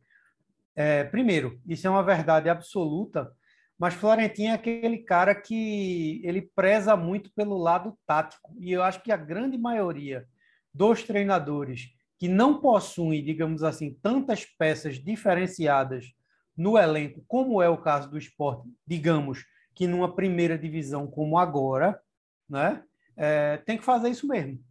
é, 0.75 1.05
primeiro, 1.05 1.61
isso 1.67 1.87
é 1.87 1.91
uma 1.91 2.03
verdade 2.03 2.49
absoluta, 2.49 3.31
mas 3.79 3.95
Florentino 3.95 4.51
é 4.51 4.53
aquele 4.53 4.99
cara 4.99 5.35
que 5.35 6.21
ele 6.25 6.43
preza 6.55 6.97
muito 6.97 7.31
pelo 7.35 7.57
lado 7.57 7.99
tático. 8.07 8.55
E 8.59 8.73
eu 8.73 8.83
acho 8.83 9.03
que 9.03 9.13
a 9.13 9.17
grande 9.17 9.59
maioria 9.59 10.27
dos 10.73 11.03
treinadores 11.03 11.91
que 12.19 12.29
não 12.29 12.61
possuem, 12.61 13.25
digamos 13.25 13.63
assim, 13.63 13.95
tantas 14.03 14.45
peças 14.45 14.97
diferenciadas 14.99 16.13
no 16.57 16.79
elenco, 16.79 17.25
como 17.27 17.61
é 17.61 17.69
o 17.69 17.79
caso 17.79 18.11
do 18.11 18.19
esporte, 18.19 18.69
digamos 18.87 19.45
que 19.75 19.87
numa 19.87 20.15
primeira 20.15 20.57
divisão 20.57 21.07
como 21.07 21.39
agora, 21.39 22.01
né, 22.49 22.83
é, 23.17 23.57
tem 23.59 23.79
que 23.79 23.85
fazer 23.85 24.11
isso 24.11 24.27
mesmo. 24.29 24.63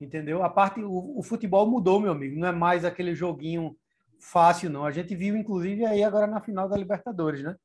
Entendeu? 0.00 0.42
A 0.44 0.50
parte, 0.50 0.80
o, 0.80 1.18
o 1.18 1.22
futebol 1.22 1.68
mudou, 1.68 1.98
meu 1.98 2.12
amigo. 2.12 2.38
Não 2.38 2.46
é 2.46 2.52
mais 2.52 2.84
aquele 2.84 3.14
joguinho 3.14 3.76
fácil, 4.20 4.70
não. 4.70 4.84
A 4.84 4.92
gente 4.92 5.16
viu, 5.16 5.36
inclusive, 5.36 5.84
aí 5.84 6.04
agora 6.04 6.26
na 6.26 6.40
final 6.40 6.68
da 6.68 6.76
Libertadores, 6.76 7.42
né? 7.42 7.56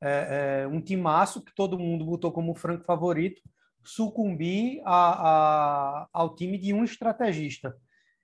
é, 0.00 0.62
é, 0.62 0.66
um 0.66 0.80
timaço 0.80 1.42
que 1.44 1.54
todo 1.54 1.78
mundo 1.78 2.04
botou 2.04 2.32
como 2.32 2.54
franco 2.54 2.84
favorito 2.84 3.42
sucumbir 3.84 4.80
a, 4.84 4.92
a, 6.02 6.08
ao 6.12 6.34
time 6.34 6.58
de 6.58 6.72
um 6.72 6.84
estrategista. 6.84 7.76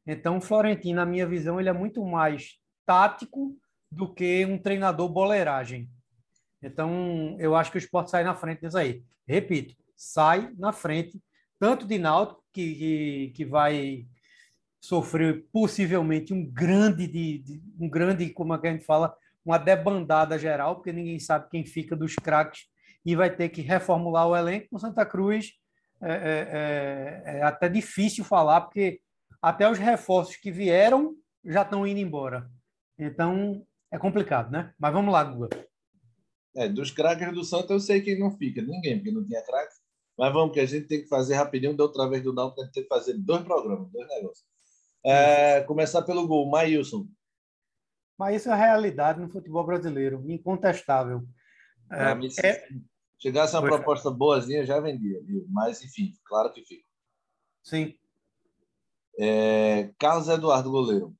Então, 0.06 0.38
o 0.38 0.40
Florentino, 0.40 0.96
na 0.96 1.06
minha 1.06 1.26
visão, 1.26 1.58
ele 1.58 1.68
é 1.68 1.72
muito 1.72 2.04
mais 2.04 2.58
tático 2.84 3.56
do 3.90 4.12
que 4.12 4.44
um 4.44 4.58
treinador 4.58 5.08
boleiragem. 5.08 5.90
Então, 6.62 7.36
eu 7.38 7.54
acho 7.56 7.70
que 7.70 7.78
o 7.78 7.78
esporte 7.78 8.10
sai 8.10 8.24
na 8.24 8.34
frente 8.34 8.60
disso 8.60 8.78
aí. 8.78 9.02
Repito, 9.26 9.74
sai 9.96 10.52
na 10.56 10.72
frente, 10.72 11.20
tanto 11.58 11.86
de 11.86 11.98
Náutico, 11.98 12.42
que, 12.52 12.74
que, 12.74 13.32
que 13.34 13.44
vai 13.44 14.06
sofrer 14.80 15.44
possivelmente 15.52 16.32
um 16.32 16.44
grande, 16.44 17.06
de, 17.06 17.38
de, 17.38 17.62
um 17.78 17.88
grande, 17.88 18.30
como 18.30 18.54
é 18.54 18.58
que 18.58 18.66
a 18.66 18.72
gente 18.72 18.84
fala, 18.84 19.16
uma 19.44 19.58
debandada 19.58 20.38
geral, 20.38 20.76
porque 20.76 20.92
ninguém 20.92 21.18
sabe 21.18 21.48
quem 21.50 21.64
fica 21.64 21.96
dos 21.96 22.14
craques 22.14 22.66
e 23.06 23.14
vai 23.14 23.34
ter 23.34 23.48
que 23.50 23.62
reformular 23.62 24.26
o 24.26 24.36
elenco. 24.36 24.66
Com 24.68 24.78
Santa 24.80 25.06
Cruz 25.06 25.52
é, 26.02 26.10
é, 26.10 27.28
é, 27.32 27.38
é, 27.38 27.42
até 27.42 27.68
difícil 27.68 28.24
falar, 28.24 28.62
porque 28.62 29.00
até 29.40 29.70
os 29.70 29.78
reforços 29.78 30.34
que 30.36 30.50
vieram 30.50 31.14
já 31.44 31.62
estão 31.62 31.86
indo 31.86 32.00
embora. 32.00 32.50
Então 32.98 33.64
é 33.92 33.98
complicado, 33.98 34.50
né? 34.50 34.74
Mas 34.76 34.92
vamos 34.92 35.12
lá, 35.12 35.22
Guga. 35.22 35.48
É, 36.56 36.68
dos 36.68 36.90
craques 36.90 37.32
do 37.32 37.44
Santa 37.44 37.72
eu 37.72 37.80
sei 37.80 38.00
que 38.00 38.18
não 38.18 38.36
fica 38.36 38.60
ninguém, 38.60 38.96
porque 38.96 39.12
não 39.12 39.24
tinha 39.24 39.42
craque. 39.44 39.74
Mas 40.18 40.32
vamos, 40.32 40.52
que 40.52 40.60
a 40.60 40.66
gente 40.66 40.88
tem 40.88 41.02
que 41.02 41.08
fazer 41.08 41.34
rapidinho. 41.34 41.76
Da 41.76 41.84
outra 41.84 42.08
vez 42.08 42.22
do 42.22 42.32
Náutico, 42.32 42.62
a 42.62 42.64
gente 42.64 42.74
tem 42.74 42.82
que 42.82 42.88
fazer 42.88 43.14
dois 43.18 43.42
programas, 43.42 43.88
dois 43.92 44.08
negócios. 44.08 44.44
É, 45.04 45.60
começar 45.60 46.02
pelo 46.02 46.26
gol. 46.26 46.50
Maílson. 46.50 47.06
Mas 48.18 48.36
isso 48.36 48.48
é 48.48 48.52
a 48.52 48.56
realidade 48.56 49.20
no 49.20 49.28
futebol 49.28 49.64
brasileiro, 49.64 50.24
incontestável. 50.28 51.22
É, 51.90 52.14
mim, 52.14 52.28
é... 52.42 52.66
chegasse 53.18 53.54
uma 53.56 53.62
proposta 53.62 54.10
boazinha, 54.10 54.64
já 54.64 54.80
vendia, 54.80 55.22
viu? 55.22 55.46
Mas, 55.48 55.82
enfim, 55.82 56.14
claro 56.24 56.52
que 56.52 56.64
fica. 56.64 56.84
Sim. 57.62 57.94
É... 59.18 59.90
Carlos 59.98 60.28
Eduardo, 60.28 60.70
goleiro. 60.70 61.16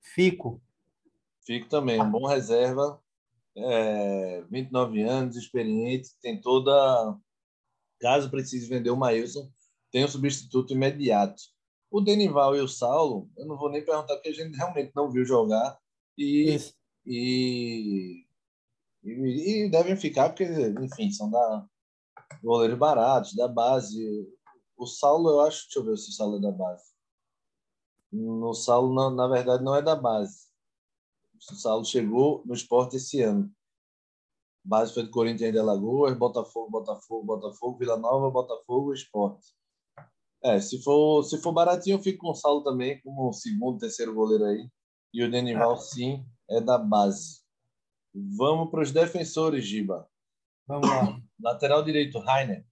Fico. 0.00 0.60
Fico 1.44 1.68
também, 1.68 2.00
um 2.00 2.10
bom 2.10 2.26
reserva. 2.26 3.00
É... 3.56 4.42
29 4.50 5.02
anos, 5.02 5.36
experiente, 5.36 6.10
tem 6.20 6.40
toda. 6.40 7.18
Caso 8.00 8.30
precise 8.30 8.66
vender 8.66 8.90
o 8.90 8.96
Maílson, 8.96 9.50
tem 9.90 10.04
um 10.04 10.08
substituto 10.08 10.72
imediato. 10.72 11.42
O 11.90 12.00
Denival 12.00 12.56
e 12.56 12.60
o 12.60 12.68
Saulo, 12.68 13.28
eu 13.36 13.46
não 13.46 13.58
vou 13.58 13.68
nem 13.68 13.84
perguntar, 13.84 14.14
porque 14.14 14.28
a 14.28 14.32
gente 14.32 14.56
realmente 14.56 14.92
não 14.94 15.10
viu 15.10 15.24
jogar. 15.24 15.78
E, 16.16 16.56
e, 17.04 18.24
e, 19.02 19.64
e, 19.66 19.70
devem 19.70 19.96
ficar, 19.96 20.30
porque, 20.30 20.44
enfim, 20.80 21.10
são 21.10 21.30
da 21.30 21.66
goleiros 22.42 22.78
baratos, 22.78 23.34
da 23.34 23.48
base. 23.48 24.28
O 24.76 24.86
Saulo, 24.86 25.30
eu 25.30 25.40
acho, 25.40 25.64
deixa 25.64 25.78
eu 25.78 25.84
ver 25.84 25.96
se 25.96 26.10
o 26.10 26.12
Saulo 26.12 26.38
é 26.38 26.40
da 26.40 26.52
base. 26.52 26.84
No 28.12 28.54
Saulo, 28.54 28.94
na, 28.94 29.10
na 29.10 29.28
verdade, 29.28 29.62
não 29.62 29.74
é 29.74 29.82
da 29.82 29.94
base. 29.94 30.48
O 31.34 31.54
Saulo 31.54 31.84
chegou 31.84 32.42
no 32.44 32.54
esporte 32.54 32.96
esse 32.96 33.20
ano. 33.22 33.50
base 34.64 34.92
foi 34.92 35.04
do 35.04 35.10
Corinthians 35.10 35.52
de 35.52 35.58
Alagoas, 35.58 36.16
Botafogo, 36.16 36.70
Botafogo, 36.70 37.24
Botafogo, 37.24 37.78
Vila 37.78 37.96
Nova, 37.96 38.30
Botafogo, 38.30 38.92
Esporte. 38.92 39.54
É, 40.42 40.58
se 40.60 40.82
for, 40.82 41.22
se 41.22 41.38
for 41.40 41.52
baratinho, 41.52 41.96
eu 41.96 42.02
fico 42.02 42.20
com 42.20 42.30
o 42.30 42.34
Saulo 42.34 42.64
também, 42.64 43.00
como 43.02 43.32
segundo, 43.32 43.78
terceiro 43.78 44.14
goleiro 44.14 44.44
aí. 44.44 44.68
E 45.12 45.22
o 45.22 45.30
Denival, 45.30 45.76
sim, 45.76 46.24
é 46.48 46.60
da 46.60 46.78
base. 46.78 47.40
Vamos 48.14 48.70
para 48.70 48.80
os 48.80 48.92
defensores, 48.92 49.64
Giba. 49.64 50.08
Vamos 50.66 50.88
lá. 50.88 51.20
Lateral 51.40 51.82
direito, 51.82 52.18
Rainer. 52.18 52.64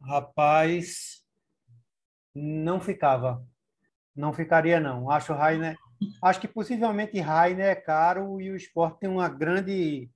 Rapaz, 0.00 1.24
não 2.34 2.80
ficava. 2.80 3.44
Não 4.14 4.32
ficaria, 4.32 4.80
não. 4.80 5.10
Acho 5.10 5.32
Rainer. 5.32 5.76
Acho 6.22 6.40
que 6.40 6.48
possivelmente 6.48 7.18
Rainer 7.18 7.66
é 7.66 7.74
caro 7.74 8.40
e 8.40 8.50
o 8.50 8.56
esporte 8.56 9.00
tem 9.00 9.08
uma 9.08 9.28
grande 9.28 10.10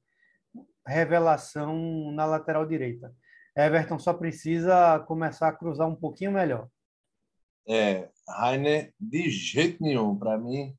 revelação 0.87 2.13
na 2.13 2.25
lateral 2.25 2.67
direita. 2.67 3.15
Everton 3.57 3.99
só 3.99 4.15
precisa 4.15 4.99
começar 5.01 5.49
a 5.49 5.53
cruzar 5.53 5.89
um 5.89 5.97
pouquinho 5.97 6.33
melhor. 6.33 6.69
É, 7.69 8.11
Rainer, 8.29 8.93
de 8.99 9.31
jeito 9.31 9.83
nenhum. 9.83 10.19
Para 10.19 10.39
mim, 10.39 10.77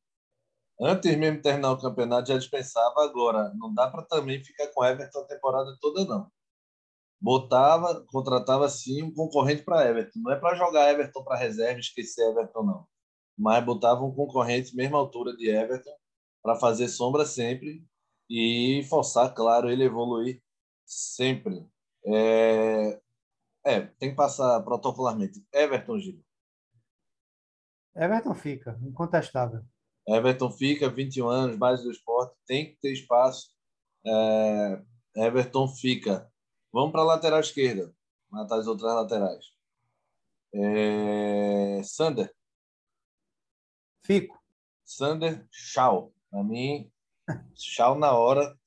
antes 0.84 1.16
mesmo 1.18 1.38
de 1.38 1.44
terminar 1.44 1.72
o 1.72 1.80
campeonato, 1.80 2.30
já 2.30 2.38
dispensava. 2.38 3.04
Agora, 3.04 3.54
não 3.56 3.74
dá 3.74 3.90
para 3.90 4.04
também 4.04 4.44
ficar 4.44 4.68
com 4.68 4.84
Everton 4.84 5.20
a 5.20 5.26
temporada 5.26 5.78
toda, 5.82 6.06
não. 6.06 6.32
Botava, 7.22 8.04
contratava 8.08 8.68
sim 8.70 9.04
um 9.04 9.14
concorrente 9.14 9.64
para 9.64 9.88
Everton. 9.88 10.20
Não 10.20 10.32
é 10.32 10.36
para 10.40 10.56
jogar 10.56 10.92
Everton 10.92 11.24
para 11.24 11.38
reserva 11.38 11.78
e 11.78 11.80
esquecer 11.80 12.30
Everton, 12.30 12.64
não. 12.64 12.88
Mas 13.38 13.64
botava 13.66 14.04
um 14.04 14.14
concorrente, 14.14 14.76
mesma 14.76 14.98
altura 14.98 15.36
de 15.36 15.50
Everton, 15.50 15.96
para 16.42 16.56
fazer 16.56 16.90
sombra 16.90 17.26
sempre 17.26 17.84
e 18.30 18.86
forçar, 18.90 19.34
claro, 19.34 19.70
ele 19.70 19.86
evoluir 19.86 20.42
sempre. 20.86 21.66
É, 22.06 23.00
é 23.66 23.82
tem 23.82 24.10
que 24.12 24.16
passar 24.16 24.62
protocolarmente. 24.62 25.42
Everton, 25.54 26.00
Gil. 26.00 26.24
Everton 27.96 28.36
fica, 28.36 28.78
incontestável. 28.82 29.64
Everton 30.08 30.52
fica, 30.52 30.90
21 30.90 31.28
anos, 31.28 31.58
base 31.58 31.84
do 31.84 31.92
esporte, 31.92 32.36
tem 32.46 32.72
que 32.72 32.80
ter 32.82 32.94
espaço. 32.94 33.50
É, 34.06 34.82
Everton 35.16 35.68
fica. 35.68 36.30
Vamos 36.72 36.92
para 36.92 37.02
a 37.02 37.06
lateral 37.06 37.40
esquerda, 37.40 37.94
matar 38.30 38.60
as 38.60 38.68
outras 38.68 38.94
laterais. 38.94 39.46
É, 40.54 41.82
Sander. 41.84 42.34
Fico. 44.06 44.42
Sander, 44.84 45.48
tchau. 45.50 46.14
Para 46.30 46.44
mim, 46.44 46.92
tchau 47.56 47.98
na 47.98 48.12
hora. 48.14 48.58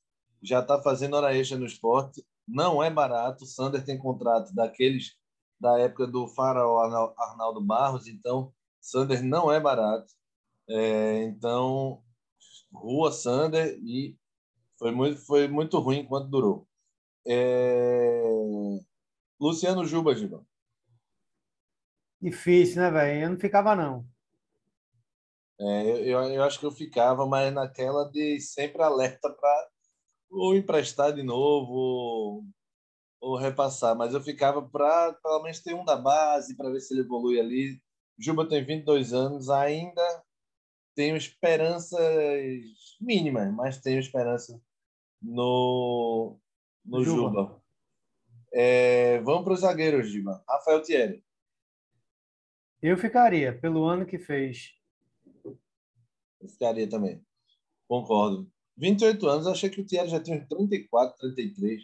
Já 0.43 0.61
está 0.61 0.81
fazendo 0.83 1.16
hora 1.16 1.37
extra 1.37 1.59
no 1.59 1.66
esporte. 1.66 2.25
Não 2.47 2.83
é 2.83 2.90
barato. 2.90 3.45
Sander 3.47 3.85
tem 3.85 3.99
contrato 3.99 4.55
daqueles 4.55 5.16
da 5.59 5.78
época 5.78 6.07
do 6.07 6.28
faraó 6.28 7.12
Arnaldo 7.19 7.61
Barros. 7.61 8.07
Então, 8.07 8.52
Sander 8.81 9.23
não 9.23 9.50
é 9.50 9.61
barato. 9.61 10.12
É, 10.69 11.23
então, 11.25 12.03
rua 12.73 13.13
Sander 13.13 13.79
e 13.83 14.17
foi 14.79 14.91
muito, 14.91 15.21
foi 15.25 15.49
muito 15.49 15.79
ruim 15.79 16.01
enquanto 16.01 16.29
durou. 16.29 16.69
É... 17.27 18.23
Luciano 19.41 19.85
Juba, 19.85 20.15
Giba. 20.15 20.45
Difícil, 22.21 22.83
né, 22.83 22.91
velho? 22.91 23.23
Eu 23.23 23.31
não 23.31 23.39
ficava, 23.39 23.75
não. 23.75 24.07
É, 25.59 26.11
eu, 26.11 26.23
eu 26.23 26.45
acho 26.45 26.59
que 26.61 26.67
eu 26.67 26.71
ficava, 26.71 27.27
mas 27.27 27.53
naquela 27.53 28.05
de 28.11 28.41
sempre 28.41 28.83
alerta 28.83 29.31
para 29.31 29.69
ou 30.31 30.55
emprestar 30.55 31.15
de 31.15 31.23
novo 31.23 31.73
ou, 31.73 32.45
ou 33.21 33.37
repassar. 33.37 33.97
Mas 33.97 34.15
eu 34.15 34.21
ficava 34.21 34.63
para 34.63 35.15
pelo 35.15 35.43
menos 35.43 35.61
ter 35.61 35.75
um 35.75 35.85
da 35.85 35.97
base, 35.97 36.57
para 36.57 36.71
ver 36.71 36.81
se 36.81 36.93
ele 36.95 37.03
evolui 37.03 37.41
ali. 37.41 37.81
Juba 38.19 38.49
tem 38.49 38.65
22 38.65 39.13
anos, 39.13 39.51
ainda 39.51 40.03
tenho 40.97 41.17
esperanças 41.17 42.00
mínimas, 42.99 43.53
mas 43.55 43.81
tenho 43.81 44.00
esperança 44.00 44.59
no, 45.23 46.38
no 46.85 47.05
Juba. 47.05 47.29
Juba. 47.29 47.62
É, 48.53 49.21
vamos 49.21 49.45
para 49.45 49.53
os 49.53 49.61
zagueiros, 49.61 50.09
Juba. 50.09 50.43
Rafael 50.49 50.83
Thierry. 50.83 51.23
Eu 52.83 52.97
ficaria, 52.97 53.57
pelo 53.57 53.85
ano 53.85 54.07
que 54.07 54.19
fez. 54.19 54.73
Eu 55.45 56.49
ficaria 56.49 56.88
também. 56.88 57.23
Concordo. 57.87 58.50
28 58.79 59.26
anos, 59.26 59.47
achei 59.47 59.69
que 59.69 59.81
o 59.81 59.87
Thierry 59.87 60.09
já 60.09 60.23
tinha 60.23 60.45
34, 60.47 61.19
33. 61.19 61.83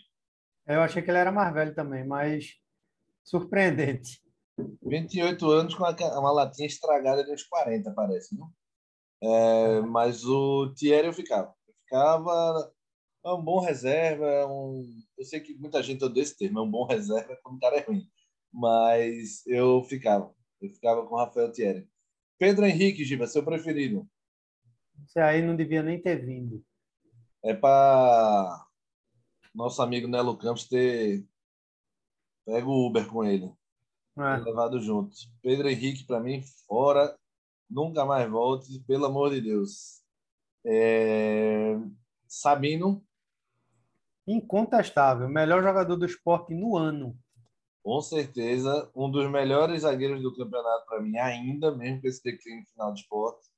Eu 0.67 0.81
achei 0.81 1.03
que 1.03 1.11
ele 1.11 1.19
era 1.19 1.33
mais 1.33 1.53
velho 1.53 1.75
também, 1.75 2.07
mas 2.07 2.59
surpreendente. 3.25 4.23
28 4.83 5.51
anos 5.51 5.75
com 5.75 5.83
uma 5.85 6.33
latinha 6.33 6.67
estragada 6.67 7.25
de 7.25 7.33
uns 7.33 7.43
40, 7.43 7.93
parece, 7.93 8.37
não? 8.37 8.51
É, 9.23 9.81
mas 9.83 10.25
o 10.25 10.73
Thierry 10.75 11.07
eu 11.07 11.13
ficava. 11.13 11.55
Eu 11.69 11.75
ficava 11.75 12.73
é 13.25 13.33
um 13.33 13.43
bom 13.43 13.61
reserva, 13.61 14.27
é 14.27 14.45
um... 14.47 14.85
eu 15.17 15.25
sei 15.25 15.41
que 15.41 15.55
muita 15.55 15.81
gente 15.83 16.05
odeia 16.05 16.25
esse 16.25 16.37
termo, 16.37 16.59
é 16.59 16.63
um 16.63 16.71
bom 16.71 16.85
reserva 16.85 17.39
quando 17.43 17.57
o 17.57 17.61
cara 17.61 17.77
é 17.77 17.81
ruim. 17.81 18.11
Mas 18.53 19.47
eu 19.47 19.83
ficava. 19.85 20.35
Eu 20.61 20.71
ficava 20.71 21.07
com 21.07 21.15
o 21.15 21.19
Rafael 21.19 21.53
Thierry. 21.53 21.89
Pedro 22.39 22.67
Henrique, 22.67 23.05
Giba, 23.05 23.27
seu 23.27 23.45
preferido. 23.45 24.09
Esse 25.05 25.21
aí 25.21 25.41
não 25.41 25.57
devia 25.57 25.83
nem 25.83 26.01
ter 26.01 26.17
vindo. 26.17 26.65
É 27.45 27.55
para 27.55 28.67
nosso 29.55 29.81
amigo 29.83 30.09
Nelo 30.09 30.37
Campos 30.37 30.69
ter 30.69 31.25
pego 32.45 32.71
o 32.71 32.87
Uber 32.87 33.07
com 33.09 33.25
ele. 33.25 33.53
É. 34.19 34.37
Levado 34.39 34.81
junto. 34.81 35.15
Pedro 35.41 35.69
Henrique, 35.69 36.05
para 36.05 36.21
mim, 36.21 36.43
fora. 36.67 37.17
Nunca 37.73 38.05
mais 38.05 38.31
volte, 38.31 38.79
pelo 38.87 39.07
amor 39.07 39.31
de 39.31 39.41
Deus. 39.41 40.03
É... 40.65 41.75
Sabino. 42.29 43.03
Incontestável. 44.27 45.29
Melhor 45.29 45.63
jogador 45.63 45.97
do 45.97 46.05
esporte 46.05 46.55
no 46.55 46.77
ano. 46.77 47.19
Com 47.83 48.01
certeza, 48.01 48.91
um 48.95 49.11
dos 49.11 49.29
melhores 49.29 49.83
zagueiros 49.83 50.23
do 50.23 50.37
campeonato 50.37 50.87
para 50.87 51.01
mim, 51.01 51.17
ainda, 51.17 51.75
mesmo 51.75 52.01
com 52.01 52.07
esse 52.07 52.23
declínio 52.23 52.65
final 52.67 52.93
do 52.93 52.99
esporte. 52.99 53.49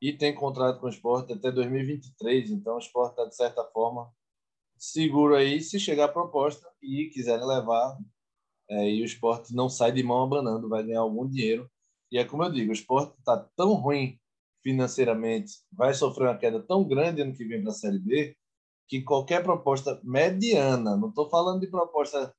E 0.00 0.12
tem 0.12 0.34
contrato 0.34 0.78
com 0.78 0.86
o 0.86 0.90
esporte 0.90 1.32
até 1.32 1.50
2023, 1.50 2.50
então 2.50 2.76
o 2.76 2.78
esporte 2.78 3.12
está, 3.12 3.24
de 3.24 3.34
certa 3.34 3.64
forma, 3.64 4.12
seguro 4.76 5.34
aí. 5.34 5.60
Se 5.60 5.80
chegar 5.80 6.04
a 6.04 6.12
proposta 6.12 6.68
e 6.82 7.10
quiserem 7.12 7.46
levar, 7.46 7.98
é, 8.68 8.90
e 8.90 9.02
o 9.02 9.04
esporte 9.04 9.54
não 9.54 9.68
sai 9.68 9.90
de 9.90 10.02
mão 10.02 10.22
abanando, 10.22 10.68
vai 10.68 10.84
ganhar 10.84 11.00
algum 11.00 11.26
dinheiro. 11.26 11.68
E 12.14 12.18
é 12.18 12.24
como 12.24 12.44
eu 12.44 12.52
digo, 12.52 12.70
o 12.70 12.72
esporte 12.72 13.18
está 13.18 13.36
tão 13.56 13.74
ruim 13.74 14.16
financeiramente, 14.62 15.52
vai 15.72 15.92
sofrer 15.92 16.28
uma 16.28 16.38
queda 16.38 16.62
tão 16.62 16.86
grande 16.86 17.20
ano 17.20 17.34
que 17.34 17.44
vem 17.44 17.60
para 17.60 17.72
a 17.72 17.74
Série 17.74 17.98
B, 17.98 18.36
que 18.88 19.02
qualquer 19.02 19.42
proposta 19.42 20.00
mediana, 20.04 20.96
não 20.96 21.08
estou 21.08 21.28
falando 21.28 21.60
de 21.60 21.66
proposta 21.66 22.32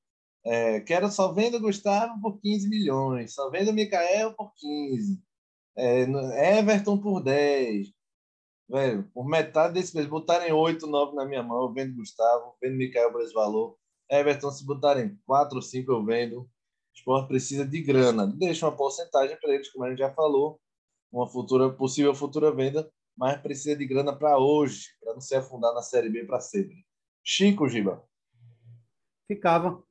é, 0.46 0.80
quero 0.80 1.12
só 1.12 1.34
venda 1.34 1.60
Gustavo 1.60 2.22
por 2.22 2.40
15 2.40 2.70
milhões, 2.70 3.34
só 3.34 3.50
venda 3.50 3.74
Mikael 3.74 4.34
por 4.34 4.54
15, 4.56 5.22
é, 5.76 6.04
Everton 6.58 6.98
por 6.98 7.22
10. 7.22 7.92
Velho, 8.70 9.12
por 9.14 9.28
metade 9.28 9.74
desse 9.74 9.94
mês, 9.94 10.08
botarem 10.08 10.54
8, 10.54 10.88
9 10.88 11.16
na 11.18 11.26
minha 11.26 11.44
mão, 11.44 11.64
eu 11.64 11.74
vendo 11.74 11.98
Gustavo, 11.98 12.56
vendo 12.62 12.78
Mikael 12.78 13.12
por 13.12 13.22
esse 13.22 13.34
valor. 13.34 13.78
Everton, 14.10 14.52
se 14.52 14.66
botarem 14.66 15.20
4 15.26 15.58
ou 15.58 15.62
5, 15.62 15.92
eu 15.92 16.06
vendo. 16.06 16.50
O 16.96 16.98
esporte 16.98 17.28
precisa 17.28 17.66
de 17.66 17.82
grana. 17.82 18.26
Deixa 18.26 18.66
uma 18.66 18.76
porcentagem 18.76 19.38
para 19.40 19.54
eles, 19.54 19.70
como 19.70 19.84
a 19.84 19.90
gente 19.90 20.00
já 20.00 20.14
falou, 20.14 20.60
uma 21.12 21.28
futura 21.28 21.70
possível 21.70 22.16
futura 22.16 22.52
venda, 22.54 22.90
mas 23.18 23.40
precisa 23.42 23.76
de 23.76 23.86
grana 23.86 24.16
para 24.16 24.38
hoje, 24.38 24.88
para 25.02 25.14
não 25.14 25.22
se 25.22 25.36
afundar 25.36 25.74
na 25.74 25.82
Série 25.82 26.10
B 26.10 26.26
para 26.26 26.40
sempre. 26.40 26.86
Chico 27.24 27.68
Giba. 27.68 28.04
Ficava. 29.28 29.84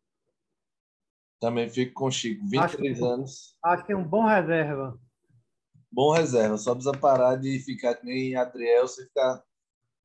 Também 1.40 1.68
fico 1.68 1.92
com 1.92 2.06
o 2.06 2.10
Chico, 2.10 2.46
23 2.46 2.96
acho 2.96 3.04
anos. 3.04 3.58
Acho 3.62 3.84
que 3.84 3.92
é 3.92 3.96
um 3.96 4.06
bom 4.06 4.24
reserva. 4.24 4.98
Bom 5.92 6.12
reserva, 6.12 6.56
só 6.56 6.74
precisa 6.74 6.96
parar 6.96 7.36
de 7.36 7.58
ficar 7.60 7.94
que 7.96 8.06
nem 8.06 8.34
Adriel, 8.34 8.88
você 8.88 9.04
ficar 9.04 9.44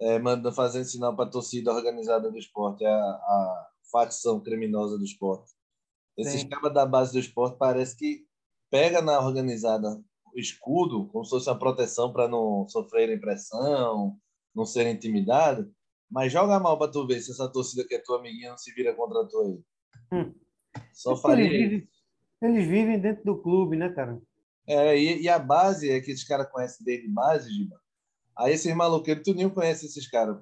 é, 0.02 0.20
mandando, 0.20 0.54
fazendo 0.54 0.86
sinal 0.86 1.16
para 1.16 1.26
a 1.26 1.32
torcida 1.32 1.74
organizada 1.74 2.30
do 2.30 2.38
esporte, 2.38 2.86
a, 2.86 2.92
a 2.92 3.70
facção 3.92 4.40
criminosa 4.40 4.98
do 4.98 5.04
esporte. 5.04 5.52
Esses 6.20 6.44
cabas 6.44 6.74
da 6.74 6.86
base 6.86 7.14
do 7.14 7.20
esporte 7.20 7.58
parece 7.58 7.96
que 7.96 8.26
pega 8.70 9.02
na 9.02 9.20
organizada 9.20 10.02
o 10.34 10.40
escudo, 10.40 11.08
como 11.08 11.24
se 11.24 11.32
fosse 11.32 11.50
uma 11.50 11.58
proteção 11.58 12.12
para 12.14 12.28
não 12.28 12.68
sofrerem 12.68 13.20
pressão, 13.20 14.16
não 14.54 14.66
serem 14.66 14.94
intimidados, 14.94 15.66
mas 16.10 16.32
joga 16.32 16.60
mal 16.60 16.78
para 16.78 16.92
tu 16.92 17.06
ver 17.08 17.22
se 17.22 17.32
essa 17.32 17.48
torcida 17.48 17.86
que 17.88 17.96
é 17.96 18.00
tua 18.00 18.20
amiguinha 18.20 18.52
não 18.52 18.58
se 18.58 18.74
vira 18.74 18.94
contra 18.94 19.26
tu 19.28 19.40
aí. 19.40 20.20
Hum. 20.20 20.34
Só 20.94 21.16
faria. 21.16 21.46
Eles 21.46 21.60
vivem, 21.60 21.90
eles 22.42 22.68
vivem 22.68 23.00
dentro 23.00 23.24
do 23.24 23.42
clube, 23.42 23.76
né, 23.76 23.90
cara? 23.90 24.22
É, 24.68 24.98
e, 24.98 25.24
e 25.24 25.30
a 25.30 25.40
base 25.40 25.90
é 25.90 26.00
que 26.00 26.12
esses 26.12 26.24
caras 26.24 26.50
conhecem 26.52 26.86
desde 26.86 27.08
base, 27.08 27.52
Giba. 27.52 27.80
Aí 28.38 28.54
esses 28.54 28.74
maluqueiros, 28.74 29.24
tu 29.24 29.34
nem 29.34 29.50
conhece 29.50 29.86
esses 29.86 30.08
caras. 30.10 30.38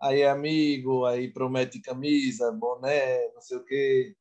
Aí 0.00 0.20
é 0.20 0.28
amigo, 0.28 1.06
aí 1.06 1.32
promete 1.32 1.80
camisa, 1.80 2.52
boné, 2.52 3.32
não 3.32 3.40
sei 3.40 3.56
o 3.56 3.64
quê. 3.64 4.14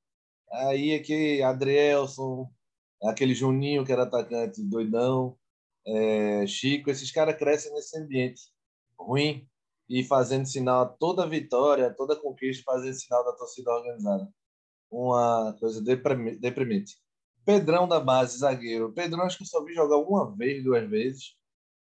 Aí 0.52 0.92
é 0.92 1.00
que 1.00 1.42
Adrielson, 1.42 2.50
aquele 3.04 3.34
Juninho 3.34 3.86
que 3.86 3.92
era 3.92 4.04
atacante 4.04 4.64
doidão, 4.64 5.38
é, 5.88 6.48
Chico, 6.48 6.90
esses 6.90 7.12
caras 7.12 7.38
crescem 7.38 7.74
nesse 7.74 7.98
ambiente 7.98 8.42
ruim 8.98 9.48
e 9.90 10.04
fazendo 10.04 10.48
sinal 10.48 10.82
a 10.82 10.86
toda 10.88 11.28
vitória, 11.30 11.94
toda 11.94 12.16
conquista, 12.16 12.64
fazendo 12.66 12.94
sinal 12.94 13.24
da 13.24 13.34
torcida 13.34 13.72
organizada 13.72 14.28
uma 14.90 15.54
coisa 15.60 15.82
deprimente. 15.82 16.98
Pedrão 17.46 17.88
da 17.88 18.00
base, 18.00 18.40
zagueiro. 18.40 18.94
Pedrão, 18.94 19.24
acho 19.24 19.38
que 19.38 19.46
só 19.46 19.64
vi 19.64 19.74
jogar 19.74 19.98
uma 19.98 20.36
vez, 20.36 20.64
duas 20.64 20.90
vezes. 20.90 21.36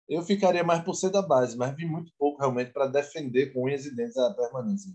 Eu 0.09 0.23
ficaria 0.23 0.65
mais 0.65 0.83
por 0.85 0.95
ser 0.95 1.11
da 1.11 1.21
base, 1.21 1.57
mas 1.57 1.75
vi 1.75 1.85
muito 1.85 2.13
pouco 2.17 2.39
realmente 2.39 2.73
para 2.73 2.87
defender 2.87 3.53
com 3.53 3.65
unhas 3.65 3.85
e 3.85 3.95
dentes 3.95 4.17
a 4.17 4.33
permanência. 4.33 4.93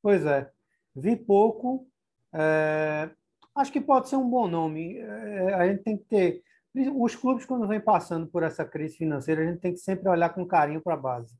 Pois 0.00 0.24
é, 0.24 0.50
vi 0.94 1.16
pouco. 1.16 1.88
É... 2.34 3.10
Acho 3.54 3.72
que 3.72 3.80
pode 3.80 4.08
ser 4.08 4.16
um 4.16 4.28
bom 4.28 4.48
nome. 4.48 4.98
É... 4.98 5.54
A 5.54 5.68
gente 5.68 5.82
tem 5.82 5.96
que 5.96 6.04
ter. 6.04 6.42
Os 6.74 7.14
clubes, 7.14 7.44
quando 7.44 7.68
vem 7.68 7.80
passando 7.80 8.26
por 8.26 8.42
essa 8.42 8.64
crise 8.64 8.96
financeira, 8.96 9.42
a 9.42 9.46
gente 9.46 9.60
tem 9.60 9.72
que 9.72 9.78
sempre 9.78 10.08
olhar 10.08 10.30
com 10.30 10.46
carinho 10.46 10.80
para 10.80 10.94
a 10.94 10.96
base. 10.96 11.36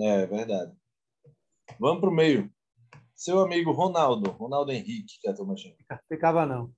É, 0.00 0.26
verdade. 0.26 0.72
Vamos 1.78 2.00
para 2.00 2.08
o 2.08 2.12
meio. 2.12 2.50
Seu 3.14 3.40
amigo 3.40 3.72
Ronaldo, 3.72 4.30
Ronaldo 4.30 4.72
Henrique, 4.72 5.20
que 5.20 5.28
é 5.28 5.30
a 5.30 5.34
turma 5.34 5.56
chama. 5.56 5.76
Ficava 6.08 6.44
não. 6.46 6.72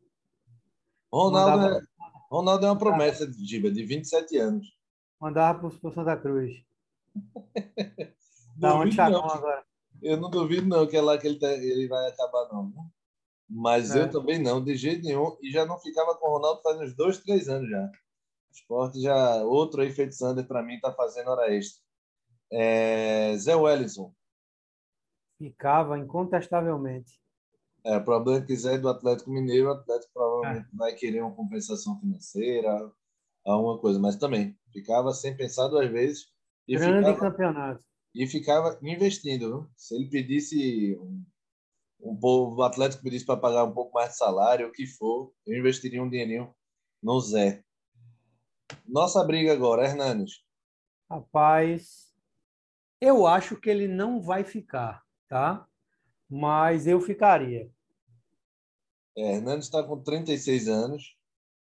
Ronaldo, 1.12 1.66
é, 1.66 1.80
Ronaldo 2.30 2.66
é 2.66 2.70
uma 2.70 2.78
promessa 2.78 3.26
de 3.26 3.44
Giba, 3.44 3.70
de 3.70 3.84
27 3.84 4.36
anos. 4.36 4.66
Mandava 5.20 5.70
para 5.70 5.88
o 5.88 5.92
Santa 5.92 6.16
Cruz. 6.16 6.52
Dá 8.56 8.74
onde 8.74 8.96
não, 8.96 9.24
agora. 9.24 9.64
Eu 10.02 10.18
não 10.18 10.30
duvido 10.30 10.68
não 10.68 10.86
que 10.86 10.96
é 10.96 11.00
lá 11.00 11.16
que 11.16 11.26
ele, 11.26 11.38
tá, 11.38 11.50
ele 11.52 11.88
vai 11.88 12.08
acabar 12.08 12.48
não. 12.52 12.72
Mas 13.48 13.94
é. 13.94 14.02
eu 14.02 14.10
também 14.10 14.42
não, 14.42 14.62
de 14.62 14.74
jeito 14.76 15.04
nenhum. 15.04 15.36
E 15.40 15.50
já 15.50 15.64
não 15.64 15.78
ficava 15.78 16.16
com 16.16 16.28
o 16.28 16.32
Ronaldo 16.32 16.62
faz 16.62 16.80
uns 16.80 16.94
dois, 16.94 17.18
três 17.18 17.48
anos 17.48 17.68
já. 17.68 17.84
O 17.84 18.52
esporte 18.52 19.00
já, 19.00 19.44
outro 19.44 19.82
aí 19.82 19.90
feito 19.90 20.14
Sander 20.14 20.46
para 20.46 20.62
mim, 20.62 20.74
está 20.74 20.92
fazendo 20.92 21.28
hora 21.28 21.54
extra. 21.54 21.82
É, 22.52 23.36
Zé 23.36 23.54
Wellison. 23.54 24.12
Ficava 25.38 25.98
incontestavelmente. 25.98 27.20
É, 27.84 27.98
o 27.98 28.04
problema 28.04 28.42
é 28.42 28.46
que 28.46 28.56
Zé 28.56 28.78
do 28.78 28.88
Atlético 28.88 29.30
Mineiro, 29.30 29.68
o 29.68 29.72
Atlético 29.72 30.12
provavelmente 30.12 30.66
é. 30.66 30.76
vai 30.76 30.94
querer 30.94 31.22
uma 31.22 31.34
compensação 31.34 32.00
financeira, 32.00 32.90
alguma 33.44 33.78
coisa, 33.78 34.00
mas 34.00 34.16
também 34.16 34.56
Ficava 34.76 35.10
sem 35.14 35.34
pensar 35.34 35.68
duas 35.68 35.90
vezes. 35.90 36.26
E 36.68 36.76
Grande 36.76 36.98
ficava, 36.98 37.30
campeonato. 37.30 37.84
E 38.14 38.26
ficava 38.26 38.78
investindo. 38.82 39.48
Viu? 39.48 39.70
Se 39.74 39.94
ele 39.94 40.10
pedisse 40.10 40.98
um, 41.00 41.24
um 42.10 42.16
povo, 42.16 42.56
o 42.56 42.62
Atlético 42.62 43.02
pedisse 43.02 43.26
para 43.26 43.38
pagar 43.38 43.64
um 43.64 43.72
pouco 43.72 43.92
mais 43.94 44.10
de 44.10 44.16
salário, 44.16 44.68
o 44.68 44.72
que 44.72 44.86
for, 44.86 45.32
eu 45.46 45.58
investiria 45.58 46.02
um 46.02 46.08
dinheirinho 46.08 46.54
no 47.02 47.20
Zé. 47.20 47.62
Nossa 48.86 49.22
briga 49.24 49.52
agora, 49.52 49.84
Hernanes. 49.84 50.44
Rapaz, 51.10 52.12
eu 53.00 53.26
acho 53.26 53.60
que 53.60 53.70
ele 53.70 53.86
não 53.86 54.20
vai 54.20 54.44
ficar, 54.44 55.02
tá? 55.28 55.66
Mas 56.28 56.86
eu 56.86 57.00
ficaria. 57.00 57.70
É, 59.16 59.36
Hernandes 59.36 59.66
está 59.66 59.82
com 59.82 60.02
36 60.02 60.68
anos, 60.68 61.16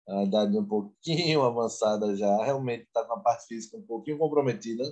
a 0.08 0.24
idade 0.24 0.58
um 0.58 0.66
pouquinho 0.66 1.42
avançada 1.46 2.14
já, 2.16 2.44
realmente 2.44 2.84
está 2.84 3.04
com 3.04 3.14
a 3.14 3.20
parte 3.20 3.46
física 3.46 3.76
um 3.76 3.82
pouquinho 3.82 4.18
comprometida, 4.18 4.84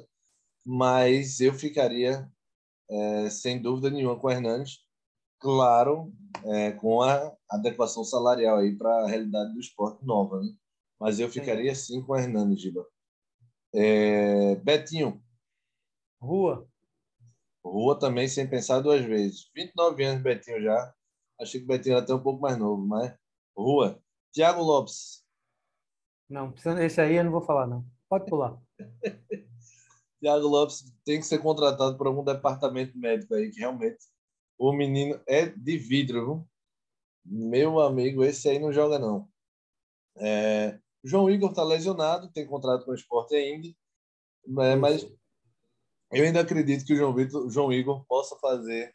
mas 0.64 1.40
eu 1.40 1.53
ficaria, 1.53 2.31
é, 2.90 3.31
sem 3.31 3.61
dúvida 3.61 3.90
nenhuma, 3.90 4.18
com 4.18 4.29
o 4.29 4.31
Hernandes, 4.31 4.88
claro, 5.38 6.12
é, 6.44 6.72
com 6.72 7.03
a 7.03 7.35
adequação 7.51 8.05
salarial 8.05 8.59
aí 8.59 8.77
para 8.77 9.05
a 9.05 9.09
realidade 9.09 9.53
do 9.53 9.61
esporte 9.61 10.05
nova, 10.05 10.40
né? 10.40 10.48
Mas 11.01 11.20
eu 11.20 11.29
ficaria 11.29 11.74
sim 11.74 12.03
com 12.03 12.12
o 12.12 12.16
Hernandes, 12.16 12.61
Giba. 12.61 12.85
É, 13.74 14.57
Betinho. 14.57 15.22
Rua. 16.20 16.68
Rua 17.64 17.98
também, 17.98 18.27
sem 18.27 18.48
pensar 18.48 18.81
duas 18.81 19.05
vezes. 19.05 19.51
29 19.55 20.05
anos, 20.05 20.22
Betinho 20.22 20.62
já. 20.62 20.94
Achei 21.40 21.61
que 21.61 21.64
o 21.64 21.68
Betinho 21.68 21.94
era 21.94 22.05
até 22.05 22.12
um 22.14 22.22
pouco 22.22 22.40
mais 22.40 22.59
novo, 22.59 22.85
mas. 22.85 23.14
Rua. 23.57 24.03
Tiago 24.33 24.62
Lopes. 24.62 25.24
Não, 26.29 26.53
esse 26.81 27.01
aí 27.01 27.14
eu 27.14 27.24
não 27.24 27.31
vou 27.31 27.40
falar, 27.40 27.66
não. 27.66 27.85
Pode 28.09 28.27
pular. 28.27 28.61
Tiago 30.20 30.48
Lopes 30.48 30.92
tem 31.05 31.20
que 31.20 31.27
ser 31.27 31.38
contratado 31.38 31.96
por 31.96 32.07
algum 32.07 32.24
departamento 32.24 32.98
médico 32.98 33.35
aí, 33.35 33.51
que 33.51 33.61
realmente 33.61 33.98
o 34.59 34.73
menino 34.73 35.21
é 35.27 35.47
de 35.47 35.79
vidro, 35.79 36.25
viu? 36.25 36.49
Meu 37.25 37.81
amigo, 37.81 38.25
esse 38.25 38.49
aí 38.49 38.59
não 38.59 38.73
joga, 38.73 38.99
não. 38.99 39.29
É... 40.16 40.79
João 41.05 41.31
Igor 41.31 41.51
está 41.51 41.62
lesionado, 41.62 42.33
tem 42.33 42.47
contrato 42.47 42.85
com 42.85 42.90
o 42.90 42.94
esporte 42.94 43.35
ainda, 43.37 43.68
né? 44.47 44.75
mas 44.75 45.05
eu 46.12 46.25
ainda 46.25 46.40
acredito 46.40 46.85
que 46.85 46.92
o 46.92 46.97
João, 46.97 47.14
Vitor, 47.14 47.49
João 47.49 47.73
Igor 47.73 48.05
possa 48.07 48.37
fazer 48.37 48.94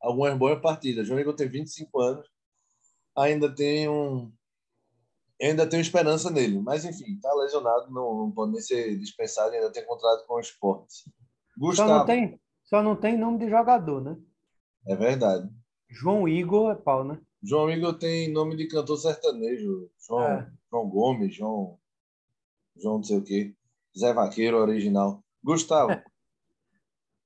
algumas 0.00 0.36
boas 0.38 0.60
partidas. 0.60 1.06
João 1.06 1.20
Igor 1.20 1.34
tem 1.34 1.48
25 1.48 2.00
anos, 2.00 2.26
ainda 3.14 3.54
tem 3.54 3.88
um 3.88 4.32
ainda 5.40 5.68
tenho 5.68 5.80
esperança 5.80 6.30
nele, 6.30 6.60
mas 6.60 6.84
enfim, 6.84 7.14
está 7.14 7.34
lesionado, 7.34 7.90
não, 7.90 8.16
não 8.16 8.30
pode 8.30 8.52
nem 8.52 8.60
ser 8.60 8.96
dispensado, 8.96 9.52
ainda 9.52 9.72
tem 9.72 9.84
contrato 9.84 10.24
com 10.24 10.34
o 10.34 10.40
esporte. 10.40 11.10
Gustavo. 11.58 11.88
Só 11.88 11.98
não 11.98 12.06
tem, 12.06 12.40
só 12.62 12.82
não 12.82 12.96
tem 12.96 13.18
nome 13.18 13.38
de 13.38 13.50
jogador, 13.50 14.00
né? 14.00 14.16
É 14.86 14.96
verdade. 14.96 15.48
João 15.88 16.26
Igor 16.28 16.72
é 16.72 16.74
pau, 16.74 17.04
né? 17.04 17.20
João 17.42 17.70
Igor 17.70 17.98
tem 17.98 18.32
nome 18.32 18.56
de 18.56 18.66
cantor 18.66 18.96
sertanejo. 18.96 19.90
João, 19.98 20.24
é. 20.24 20.52
João 20.70 20.88
Gomes, 20.88 21.34
João. 21.34 21.78
João 22.76 22.96
não 22.96 23.04
sei 23.04 23.18
o 23.18 23.24
quê. 23.24 23.54
Zé 23.98 24.12
Vaqueiro 24.12 24.56
original. 24.58 25.22
Gustavo. 25.42 25.92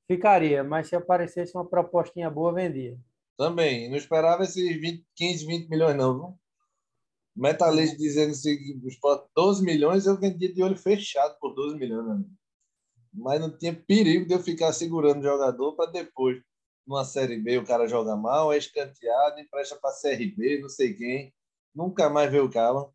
Ficaria, 0.08 0.62
mas 0.62 0.88
se 0.88 0.96
aparecesse 0.96 1.54
uma 1.54 1.68
propostinha 1.68 2.30
boa, 2.30 2.52
vendia. 2.52 2.98
Também. 3.36 3.90
Não 3.90 3.96
esperava 3.96 4.44
esses 4.44 4.80
20, 4.80 5.04
15, 5.14 5.46
20 5.46 5.68
milhões, 5.68 5.96
não, 5.96 6.14
viu? 6.14 6.38
Metalista 7.36 7.96
dizendo 7.98 8.32
que 8.32 8.80
12 9.34 9.62
milhões, 9.62 10.06
eu 10.06 10.18
vendia 10.18 10.52
de 10.52 10.62
olho 10.62 10.76
fechado 10.76 11.36
por 11.38 11.54
12 11.54 11.76
milhões, 11.76 12.08
amigo. 12.08 12.30
Mas 13.12 13.40
não 13.40 13.56
tinha 13.56 13.74
perigo 13.74 14.26
de 14.26 14.34
eu 14.34 14.42
ficar 14.42 14.72
segurando 14.72 15.20
o 15.20 15.22
jogador 15.22 15.74
para 15.74 15.90
depois, 15.90 16.42
numa 16.86 17.04
Série 17.04 17.38
B, 17.38 17.58
o 17.58 17.66
cara 17.66 17.88
joga 17.88 18.16
mal, 18.16 18.52
é 18.52 18.58
escanteado, 18.58 19.40
empresta 19.40 19.76
para 19.76 19.96
CRB, 20.00 20.60
não 20.60 20.68
sei 20.68 20.94
quem. 20.94 21.34
Nunca 21.74 22.08
mais 22.08 22.30
veio 22.30 22.44
o 22.44 22.50
cara. 22.50 22.88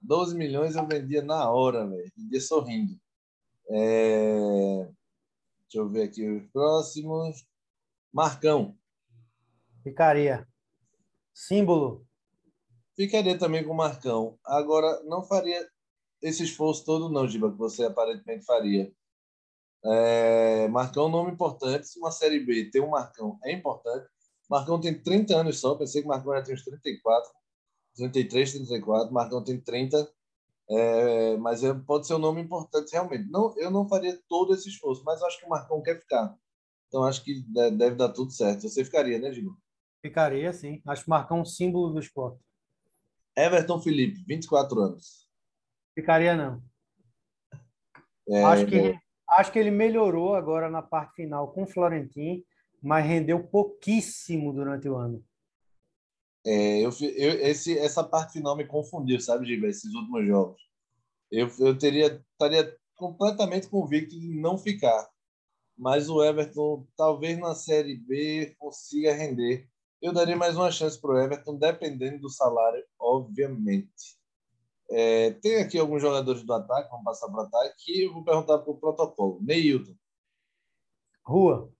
12 0.00 0.36
milhões 0.36 0.76
eu 0.76 0.86
vendia 0.86 1.22
na 1.22 1.50
hora, 1.50 1.86
velho. 1.86 2.10
Vendia 2.16 2.40
sorrindo. 2.40 2.98
É... 3.68 4.88
Deixa 5.62 5.78
eu 5.78 5.88
ver 5.88 6.04
aqui 6.04 6.28
os 6.28 6.46
próximos. 6.50 7.44
Marcão. 8.12 8.76
Ficaria. 9.82 10.46
Símbolo. 11.32 12.06
Ficaria 12.94 13.36
também 13.36 13.64
com 13.64 13.72
o 13.72 13.76
Marcão. 13.76 14.38
Agora, 14.44 15.02
não 15.02 15.24
faria 15.24 15.68
esse 16.22 16.44
esforço 16.44 16.84
todo, 16.84 17.08
não, 17.08 17.26
Giba, 17.26 17.50
que 17.50 17.58
você 17.58 17.84
aparentemente 17.84 18.44
faria. 18.44 18.92
É... 19.84 20.68
Marcão 20.68 21.04
é 21.04 21.06
um 21.06 21.10
nome 21.10 21.32
importante. 21.32 21.86
Se 21.88 21.98
uma 21.98 22.10
Série 22.10 22.40
B 22.40 22.70
tem 22.70 22.82
um 22.82 22.90
Marcão, 22.90 23.38
é 23.44 23.52
importante. 23.52 24.06
Marcão 24.48 24.80
tem 24.80 24.94
30 24.94 25.36
anos 25.36 25.60
só. 25.60 25.74
Pensei 25.74 26.02
que 26.02 26.08
Marcão 26.08 26.34
já 26.34 26.42
tinha 26.42 26.54
uns 26.54 26.64
34. 26.64 27.30
33, 27.96 28.52
34. 28.52 29.12
Marcão 29.12 29.42
tem 29.42 29.60
30. 29.60 30.08
É, 30.70 31.36
mas 31.36 31.62
é, 31.62 31.74
pode 31.74 32.06
ser 32.06 32.14
um 32.14 32.18
nome 32.18 32.40
importante 32.40 32.92
realmente. 32.92 33.30
Não, 33.30 33.54
eu 33.58 33.70
não 33.70 33.88
faria 33.88 34.18
todo 34.28 34.54
esse 34.54 34.68
esforço, 34.68 35.02
mas 35.04 35.22
acho 35.22 35.38
que 35.38 35.46
o 35.46 35.50
Marcão 35.50 35.82
quer 35.82 36.00
ficar. 36.00 36.34
Então 36.88 37.04
acho 37.04 37.22
que 37.22 37.42
deve 37.50 37.96
dar 37.96 38.10
tudo 38.10 38.30
certo. 38.30 38.62
Você 38.62 38.84
ficaria, 38.84 39.18
né, 39.18 39.32
Gil? 39.32 39.54
Ficaria, 40.00 40.52
sim. 40.52 40.80
Acho 40.86 41.04
que 41.04 41.10
Marcão 41.10 41.38
é 41.38 41.40
um 41.42 41.44
símbolo 41.44 41.90
do 41.92 41.98
esporte. 41.98 42.40
Everton 43.36 43.80
Felipe, 43.80 44.22
24 44.26 44.80
anos. 44.80 45.28
Ficaria, 45.94 46.36
não. 46.36 46.62
É, 48.28 48.44
acho, 48.44 48.66
que, 48.66 48.76
é... 48.76 48.98
acho 49.38 49.52
que 49.52 49.58
ele 49.58 49.70
melhorou 49.70 50.34
agora 50.34 50.70
na 50.70 50.82
parte 50.82 51.14
final 51.14 51.52
com 51.52 51.62
o 51.64 51.66
Florentin, 51.66 52.44
mas 52.82 53.06
rendeu 53.06 53.42
pouquíssimo 53.42 54.52
durante 54.52 54.88
o 54.88 54.96
ano. 54.96 55.24
É, 56.46 56.80
eu, 56.80 56.90
eu, 57.00 57.40
esse, 57.40 57.78
essa 57.78 58.04
parte 58.04 58.34
final 58.34 58.54
me 58.56 58.66
confundiu, 58.66 59.18
sabe, 59.18 59.46
Giba, 59.46 59.66
esses 59.66 59.92
últimos 59.94 60.26
jogos. 60.26 60.60
Eu, 61.30 61.50
eu 61.58 61.76
teria, 61.76 62.22
estaria 62.32 62.76
completamente 62.94 63.68
convicto 63.68 64.18
de 64.18 64.28
não 64.34 64.58
ficar. 64.58 65.08
Mas 65.76 66.08
o 66.08 66.22
Everton, 66.22 66.86
talvez 66.96 67.38
na 67.38 67.54
Série 67.54 67.96
B, 67.96 68.54
consiga 68.58 69.14
render. 69.14 69.68
Eu 70.00 70.12
daria 70.12 70.36
mais 70.36 70.56
uma 70.56 70.70
chance 70.70 71.00
para 71.00 71.10
o 71.10 71.18
Everton, 71.18 71.56
dependendo 71.56 72.20
do 72.20 72.28
salário, 72.28 72.84
obviamente. 72.98 74.18
É, 74.90 75.32
tem 75.32 75.62
aqui 75.62 75.78
alguns 75.78 76.02
jogadores 76.02 76.42
do 76.42 76.52
ataque, 76.52 76.90
vamos 76.90 77.04
passar 77.04 77.28
para 77.28 77.42
o 77.42 77.46
ataque, 77.46 77.74
e 77.88 78.06
eu 78.06 78.12
vou 78.12 78.24
perguntar 78.24 78.58
para 78.58 78.70
o 78.70 78.78
protocolo. 78.78 79.40
Neilton. 79.42 79.94
Rua. 81.24 81.72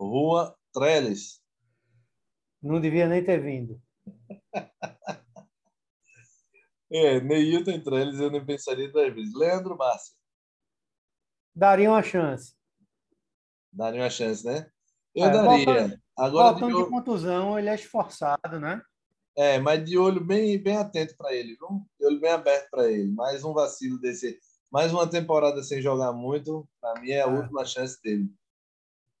Rua, 0.00 0.56
Trellis. 0.72 1.42
Não 2.62 2.80
devia 2.80 3.08
nem 3.08 3.24
ter 3.24 3.40
vindo. 3.40 3.80
é, 6.90 7.20
Neilton 7.20 7.72
entre 7.72 8.00
eles 8.00 8.20
eu 8.20 8.30
nem 8.30 8.44
pensaria 8.44 8.90
duas 8.90 9.12
vezes. 9.12 9.34
Leandro 9.34 9.76
Márcio. 9.76 10.14
Daria 11.54 11.90
uma 11.90 12.02
chance. 12.02 12.54
Daria 13.72 14.02
uma 14.02 14.10
chance, 14.10 14.46
né? 14.46 14.70
Eu 15.14 15.24
é, 15.24 15.30
daria. 15.30 15.64
Voltando, 15.64 16.00
Agora, 16.16 16.50
voltando 16.52 16.76
de, 16.76 16.84
de 16.84 16.90
contusão, 16.90 17.58
ele 17.58 17.68
é 17.68 17.74
esforçado, 17.74 18.60
né? 18.60 18.80
É, 19.38 19.58
mas 19.58 19.84
de 19.84 19.96
olho 19.96 20.22
bem, 20.22 20.60
bem 20.60 20.76
atento 20.76 21.16
para 21.16 21.32
ele, 21.32 21.54
viu? 21.54 21.86
De 21.98 22.06
olho 22.06 22.20
bem 22.20 22.30
aberto 22.32 22.68
para 22.70 22.90
ele. 22.90 23.10
Mais 23.12 23.44
um 23.44 23.52
vacilo 23.52 23.98
desse. 24.00 24.36
Mais 24.70 24.92
uma 24.92 25.08
temporada 25.08 25.62
sem 25.62 25.80
jogar 25.80 26.12
muito, 26.12 26.68
para 26.80 27.00
mim 27.00 27.10
é 27.10 27.22
a 27.22 27.28
é. 27.28 27.30
última 27.30 27.64
chance 27.64 27.96
dele. 28.02 28.28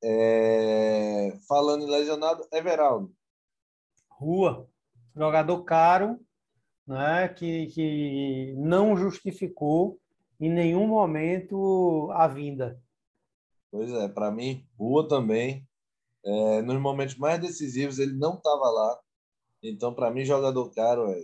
É... 0.02 1.38
Falando 1.46 1.84
em 1.84 1.90
lesionado, 1.90 2.46
Everaldo. 2.52 3.14
Rua 4.10 4.68
jogador 5.18 5.64
caro, 5.64 6.20
né, 6.86 7.28
que, 7.28 7.66
que 7.66 8.54
não 8.56 8.96
justificou 8.96 9.98
em 10.40 10.48
nenhum 10.48 10.86
momento 10.86 12.08
a 12.12 12.28
vinda. 12.28 12.80
Pois 13.70 13.92
é, 13.92 14.08
para 14.08 14.30
mim, 14.30 14.64
Rua 14.78 15.06
também. 15.08 15.66
É, 16.24 16.62
nos 16.62 16.80
momentos 16.80 17.16
mais 17.16 17.40
decisivos 17.40 17.98
ele 17.98 18.14
não 18.14 18.34
estava 18.34 18.70
lá. 18.70 19.00
Então, 19.62 19.94
para 19.94 20.10
mim, 20.10 20.24
jogador 20.24 20.70
caro 20.70 21.10
é, 21.10 21.20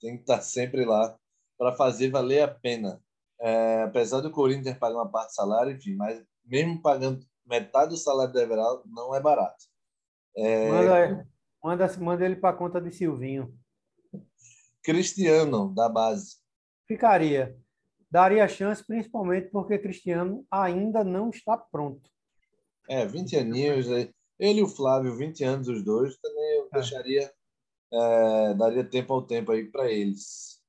tem 0.00 0.16
que 0.16 0.22
estar 0.22 0.36
tá 0.36 0.42
sempre 0.42 0.84
lá 0.84 1.16
para 1.58 1.74
fazer 1.74 2.10
valer 2.10 2.42
a 2.42 2.48
pena. 2.48 3.02
É, 3.40 3.82
apesar 3.82 4.20
do 4.20 4.30
Corinthians 4.30 4.78
pagar 4.78 4.96
uma 4.96 5.10
parte 5.10 5.30
do 5.30 5.34
salário, 5.34 5.72
enfim, 5.72 5.94
mas 5.94 6.24
mesmo 6.44 6.80
pagando 6.82 7.24
metade 7.46 7.90
do 7.90 7.96
salário 7.96 8.32
do 8.32 8.40
Everaldo, 8.40 8.84
não 8.86 9.14
é 9.14 9.20
barato. 9.20 9.64
É, 10.36 10.68
Manda, 10.68 11.28
Manda, 11.62 11.98
manda 11.98 12.24
ele 12.24 12.36
para 12.36 12.56
conta 12.56 12.80
de 12.80 12.92
Silvinho. 12.92 13.52
Cristiano, 14.82 15.74
da 15.74 15.88
base. 15.88 16.36
Ficaria. 16.86 17.58
Daria 18.10 18.48
chance, 18.48 18.84
principalmente 18.84 19.50
porque 19.50 19.78
Cristiano 19.78 20.46
ainda 20.50 21.04
não 21.04 21.28
está 21.30 21.58
pronto. 21.58 22.08
É, 22.88 23.04
20 23.04 23.36
aninhos. 23.36 23.86
Ele 24.38 24.60
e 24.60 24.62
o 24.62 24.68
Flávio, 24.68 25.16
20 25.16 25.44
anos 25.44 25.68
os 25.68 25.84
dois, 25.84 26.16
também 26.18 26.58
eu 26.58 26.68
é. 26.72 26.74
deixaria, 26.74 27.30
é, 27.92 28.54
daria 28.54 28.84
tempo 28.84 29.12
ao 29.12 29.22
tempo 29.22 29.52
aí 29.52 29.64
para 29.64 29.90
eles. 29.90 30.62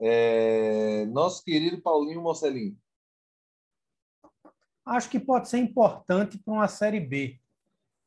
É, 0.00 1.06
nosso 1.06 1.44
querido 1.44 1.80
Paulinho 1.80 2.20
Mocelin. 2.20 2.76
acho 4.84 5.08
que 5.08 5.20
pode 5.20 5.48
ser 5.48 5.58
importante 5.58 6.38
para 6.38 6.54
uma 6.54 6.68
Série 6.68 7.00
B. 7.00 7.40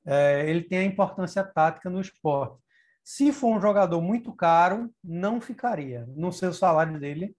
É, 0.05 0.49
ele 0.49 0.61
tem 0.61 0.79
a 0.79 0.83
importância 0.83 1.43
tática 1.43 1.89
no 1.89 1.99
esporte. 1.99 2.61
Se 3.03 3.31
for 3.31 3.55
um 3.55 3.61
jogador 3.61 4.01
muito 4.01 4.33
caro, 4.33 4.93
não 5.03 5.39
ficaria. 5.39 6.05
Não 6.15 6.31
sei 6.31 6.49
o 6.49 6.53
salário 6.53 6.99
dele, 6.99 7.35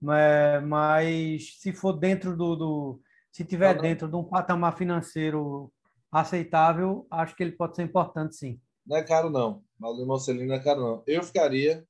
mas, 0.00 0.64
mas 0.64 1.58
se 1.58 1.72
for 1.72 1.92
dentro 1.92 2.36
do, 2.36 2.56
do 2.56 3.00
se 3.30 3.44
tiver 3.44 3.78
dentro 3.80 4.08
de 4.08 4.16
um 4.16 4.24
patamar 4.24 4.76
financeiro 4.76 5.72
aceitável, 6.10 7.06
acho 7.10 7.36
que 7.36 7.42
ele 7.42 7.52
pode 7.52 7.76
ser 7.76 7.82
importante, 7.82 8.34
sim. 8.34 8.60
Não 8.86 8.96
é 8.96 9.02
caro, 9.02 9.28
não. 9.28 9.64
Valdir 9.78 10.06
Marcelino 10.06 10.46
não 10.46 10.54
é 10.54 10.62
caro, 10.62 10.80
não. 10.80 11.02
Eu 11.06 11.22
ficaria 11.22 11.86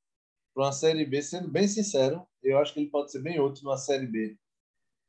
para 0.54 0.64
uma 0.64 0.72
Série 0.72 1.04
B, 1.04 1.20
sendo 1.20 1.48
bem 1.48 1.68
sincero, 1.68 2.26
eu 2.42 2.58
acho 2.58 2.72
que 2.72 2.80
ele 2.80 2.88
pode 2.88 3.12
ser 3.12 3.20
bem 3.20 3.38
útil 3.38 3.64
numa 3.64 3.76
Série 3.76 4.06
B. 4.06 4.38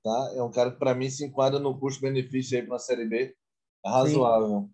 Tá? 0.04 0.34
É 0.36 0.44
um 0.44 0.52
cara 0.52 0.72
que, 0.72 0.78
para 0.78 0.94
mim, 0.94 1.10
se 1.10 1.26
enquadra 1.26 1.60
no 1.60 1.80
custo-benefício 1.80 2.58
aí 2.58 2.64
para 2.64 2.74
uma 2.74 2.80
Série 2.80 3.06
B 3.06 3.36
razoável. 3.86 4.62
Sim. 4.62 4.74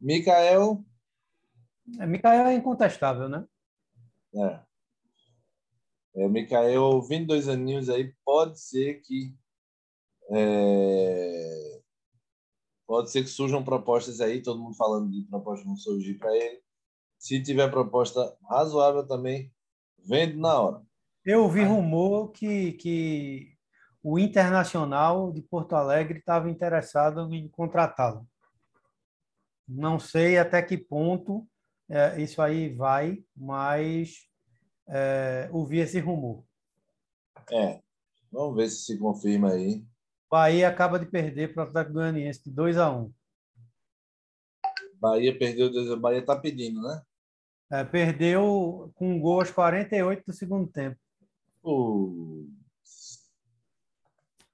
Mikael. 0.00 0.84
É, 1.98 2.06
Mikael 2.06 2.46
é 2.46 2.54
incontestável, 2.54 3.28
né? 3.28 3.46
É. 4.34 4.60
é. 6.16 6.28
Mikael, 6.28 7.02
22 7.02 7.48
aninhos 7.48 7.88
aí, 7.88 8.14
pode 8.24 8.60
ser 8.60 9.00
que. 9.00 9.34
É, 10.30 11.63
pode 12.94 13.10
ser 13.10 13.24
que 13.24 13.28
surjam 13.28 13.64
propostas 13.64 14.20
aí, 14.20 14.40
todo 14.40 14.62
mundo 14.62 14.76
falando 14.76 15.10
de 15.10 15.24
propostas 15.24 15.66
vão 15.66 15.76
surgir 15.76 16.14
para 16.14 16.32
ele. 16.32 16.62
Se 17.18 17.42
tiver 17.42 17.68
proposta 17.68 18.36
razoável 18.48 19.04
também, 19.04 19.52
vende 19.98 20.36
na 20.36 20.60
hora. 20.60 20.82
Eu 21.24 21.42
ouvi 21.42 21.64
rumor 21.64 22.30
que, 22.30 22.74
que 22.74 23.56
o 24.00 24.16
Internacional 24.16 25.32
de 25.32 25.42
Porto 25.42 25.74
Alegre 25.74 26.20
estava 26.20 26.48
interessado 26.48 27.34
em 27.34 27.48
contratá-lo. 27.48 28.28
Não 29.66 29.98
sei 29.98 30.38
até 30.38 30.62
que 30.62 30.78
ponto 30.78 31.44
é, 31.88 32.22
isso 32.22 32.40
aí 32.40 32.72
vai, 32.72 33.24
mas 33.36 34.28
é, 34.86 35.48
ouvi 35.50 35.80
esse 35.80 35.98
rumor. 35.98 36.44
É, 37.50 37.80
vamos 38.30 38.54
ver 38.54 38.68
se 38.68 38.84
se 38.84 38.98
confirma 38.98 39.50
aí. 39.50 39.84
Bahia 40.34 40.68
acaba 40.68 40.98
de 40.98 41.06
perder 41.06 41.54
para 41.54 41.62
o 41.62 41.68
Atlético 41.68 41.94
Goianiense 41.94 42.42
de 42.42 42.50
2 42.50 42.76
a 42.76 42.90
1 42.90 43.02
um. 43.02 43.12
Bahia 45.00 45.38
perdeu, 45.38 45.68
o 45.68 45.96
Bahia 45.96 46.18
está 46.18 46.34
pedindo, 46.34 46.82
né? 46.82 47.02
É, 47.70 47.84
perdeu 47.84 48.90
com 48.96 49.12
um 49.12 49.20
gol 49.20 49.38
aos 49.38 49.52
48 49.52 50.24
do 50.26 50.32
segundo 50.32 50.66
tempo. 50.66 50.98
O 51.62 52.48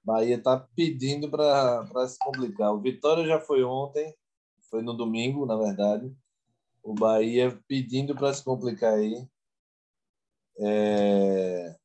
Bahia 0.03 0.35
está 0.35 0.59
pedindo 0.75 1.31
para 1.31 2.07
se 2.07 2.19
complicar. 2.19 2.71
O 2.71 2.79
Vitória 2.79 3.25
já 3.25 3.39
foi 3.39 3.63
ontem, 3.63 4.15
foi 4.69 4.83
no 4.83 4.93
domingo, 4.93 5.47
na 5.47 5.55
verdade. 5.55 6.15
O 6.83 6.93
Bahia 6.93 7.59
pedindo 7.67 8.13
para 8.13 8.31
se 8.31 8.43
complicar 8.43 8.93
aí. 8.93 9.27
É... 10.59 11.75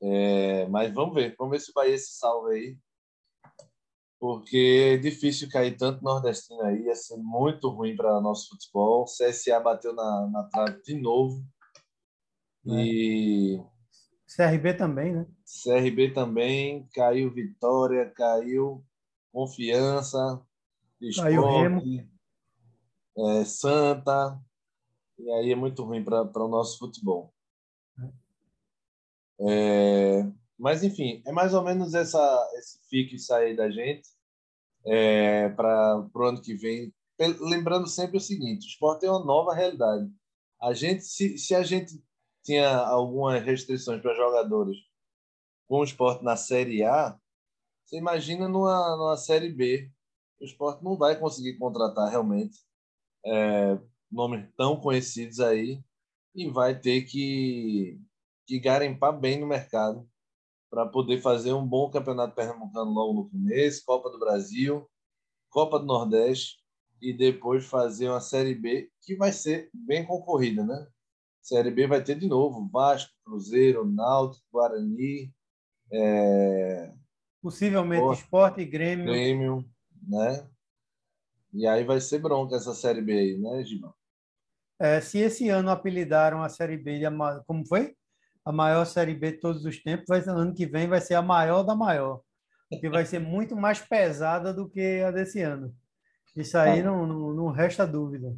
É, 0.00 0.66
mas 0.68 0.92
vamos 0.92 1.14
ver, 1.14 1.34
vamos 1.36 1.52
ver 1.52 1.60
se 1.60 1.70
o 1.70 1.74
Bahia 1.74 1.98
se 1.98 2.12
salva 2.18 2.50
aí. 2.50 2.78
Porque 4.20 4.94
é 4.94 4.96
difícil 4.96 5.48
cair 5.48 5.76
tanto 5.76 6.02
nordestino 6.02 6.60
aí, 6.62 6.84
ia 6.84 6.94
ser 6.94 7.16
muito 7.18 7.68
ruim 7.68 7.94
para 7.94 8.20
nosso 8.20 8.48
futebol. 8.48 9.02
O 9.02 9.04
CSA 9.04 9.60
bateu 9.60 9.94
na, 9.94 10.28
na 10.28 10.42
trave 10.44 10.82
de 10.82 11.00
novo. 11.00 11.44
É. 12.66 12.70
E. 12.72 13.62
CRB 14.36 14.74
também, 14.74 15.14
né? 15.14 15.26
CRB 15.64 16.12
também, 16.12 16.86
caiu 16.92 17.32
Vitória, 17.32 18.10
caiu 18.10 18.84
Confiança, 19.32 20.42
Esporte, 21.00 22.08
é, 23.16 23.44
Santa. 23.44 24.38
E 25.18 25.30
aí 25.32 25.52
é 25.52 25.56
muito 25.56 25.84
ruim 25.84 26.04
para 26.04 26.44
o 26.44 26.48
nosso 26.48 26.78
futebol. 26.78 27.32
É, 29.40 30.26
mas, 30.58 30.82
enfim, 30.82 31.22
é 31.26 31.32
mais 31.32 31.54
ou 31.54 31.62
menos 31.62 31.94
essa, 31.94 32.50
esse 32.56 32.80
fique 32.88 33.18
sair 33.18 33.56
da 33.56 33.70
gente 33.70 34.08
é, 34.84 35.48
para 35.50 36.08
o 36.12 36.22
ano 36.24 36.42
que 36.42 36.54
vem. 36.54 36.92
Lembrando 37.40 37.86
sempre 37.86 38.16
o 38.16 38.20
seguinte: 38.20 38.66
o 38.66 38.68
esporte 38.68 39.06
é 39.06 39.10
uma 39.10 39.24
nova 39.24 39.54
realidade. 39.54 40.10
A 40.60 40.72
gente, 40.72 41.04
se, 41.04 41.38
se 41.38 41.54
a 41.54 41.62
gente 41.62 42.02
tinha 42.44 42.76
algumas 42.76 43.42
restrições 43.44 44.00
para 44.00 44.14
jogadores 44.14 44.76
com 45.68 45.80
o 45.80 45.84
esporte 45.84 46.24
na 46.24 46.36
Série 46.36 46.82
A, 46.82 47.18
você 47.84 47.96
imagina 47.96 48.48
numa, 48.48 48.96
numa 48.96 49.16
Série 49.16 49.50
B. 49.50 49.90
O 50.40 50.44
esporte 50.44 50.82
não 50.84 50.96
vai 50.96 51.18
conseguir 51.18 51.58
contratar 51.58 52.10
realmente 52.10 52.58
é, 53.24 53.78
nomes 54.10 54.48
tão 54.56 54.80
conhecidos 54.80 55.40
aí 55.40 55.82
e 56.34 56.48
vai 56.48 56.78
ter 56.78 57.02
que 57.02 58.00
que 58.48 58.58
garimpar 58.58 59.12
bem 59.12 59.38
no 59.38 59.46
mercado 59.46 60.08
para 60.70 60.86
poder 60.86 61.20
fazer 61.20 61.52
um 61.52 61.66
bom 61.66 61.90
campeonato 61.90 62.34
pernambucano 62.34 62.90
logo 62.90 63.12
no 63.12 63.28
começo, 63.28 63.84
Copa 63.84 64.08
do 64.08 64.18
Brasil, 64.18 64.90
Copa 65.50 65.78
do 65.78 65.84
Nordeste 65.84 66.56
e 67.00 67.12
depois 67.12 67.66
fazer 67.66 68.08
uma 68.08 68.20
Série 68.20 68.54
B 68.54 68.90
que 69.02 69.14
vai 69.14 69.32
ser 69.32 69.68
bem 69.72 70.04
concorrida, 70.04 70.64
né? 70.64 70.86
Série 71.42 71.70
B 71.70 71.86
vai 71.86 72.02
ter 72.02 72.18
de 72.18 72.26
novo 72.26 72.66
Vasco, 72.72 73.12
Cruzeiro, 73.22 73.84
Náutico, 73.84 74.44
Guarani, 74.50 75.32
é... 75.92 76.92
possivelmente 77.42 78.18
Esporte 78.18 78.62
e 78.62 78.64
Grêmio. 78.64 79.04
Grêmio, 79.04 79.64
né? 80.06 80.48
E 81.52 81.66
aí 81.66 81.84
vai 81.84 82.00
ser 82.00 82.18
bronca 82.18 82.56
essa 82.56 82.74
Série 82.74 83.02
B 83.02 83.12
aí, 83.12 83.38
né, 83.38 83.62
Gibão? 83.62 83.94
É, 84.80 85.00
se 85.00 85.18
esse 85.18 85.48
ano 85.50 85.70
apelidaram 85.70 86.42
a 86.42 86.48
Série 86.48 86.78
B 86.78 86.98
de 86.98 87.04
como 87.46 87.66
foi? 87.66 87.97
A 88.48 88.52
maior 88.52 88.86
Série 88.86 89.14
B 89.14 89.32
de 89.32 89.40
todos 89.40 89.62
os 89.66 89.82
tempos, 89.82 90.06
vai, 90.08 90.20
ano 90.26 90.54
que 90.54 90.64
vem 90.64 90.88
vai 90.88 91.02
ser 91.02 91.16
a 91.16 91.20
maior 91.20 91.62
da 91.62 91.74
maior, 91.74 92.22
que 92.80 92.88
vai 92.88 93.04
ser 93.04 93.18
muito 93.18 93.54
mais 93.54 93.78
pesada 93.78 94.54
do 94.54 94.66
que 94.66 95.02
a 95.02 95.10
desse 95.10 95.42
ano. 95.42 95.70
Isso 96.34 96.56
aí 96.56 96.78
é. 96.78 96.82
não, 96.82 97.06
não, 97.06 97.34
não 97.34 97.50
resta 97.50 97.86
dúvida. 97.86 98.34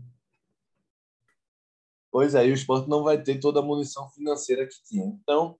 Pois 2.10 2.34
é, 2.34 2.44
e 2.44 2.50
o 2.50 2.54
esporte 2.54 2.88
não 2.88 3.04
vai 3.04 3.22
ter 3.22 3.38
toda 3.38 3.60
a 3.60 3.62
munição 3.62 4.10
financeira 4.10 4.66
que 4.66 4.82
tinha. 4.82 5.06
Então, 5.22 5.56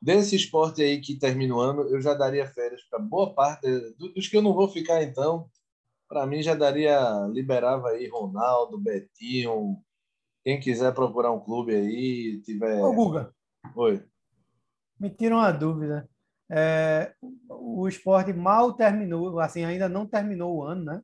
desse 0.00 0.34
esporte 0.34 0.82
aí 0.82 0.98
que 0.98 1.18
termina 1.18 1.54
o 1.54 1.60
ano, 1.60 1.82
eu 1.82 2.00
já 2.00 2.14
daria 2.14 2.46
férias 2.46 2.82
para 2.84 2.98
boa 2.98 3.34
parte 3.34 3.68
dos 3.98 4.26
que 4.26 4.36
eu 4.38 4.40
não 4.40 4.54
vou 4.54 4.66
ficar, 4.66 5.02
então. 5.02 5.46
Para 6.08 6.26
mim, 6.26 6.42
já 6.42 6.54
daria, 6.54 7.26
liberava 7.30 7.88
aí 7.88 8.08
Ronaldo, 8.08 8.78
Betinho, 8.78 9.76
quem 10.42 10.58
quiser 10.58 10.94
procurar 10.94 11.32
um 11.32 11.40
clube 11.40 11.74
aí, 11.74 12.40
tiver. 12.42 12.82
Ô, 12.82 12.94
Guga, 12.94 13.34
Oi. 13.74 14.04
Me 14.98 15.10
tira 15.10 15.34
uma 15.34 15.52
dúvida. 15.52 16.08
É, 16.50 17.14
o 17.48 17.88
esporte 17.88 18.32
mal 18.32 18.74
terminou, 18.74 19.38
assim, 19.40 19.64
ainda 19.64 19.88
não 19.88 20.06
terminou 20.06 20.56
o 20.56 20.62
ano, 20.62 20.84
né? 20.84 21.02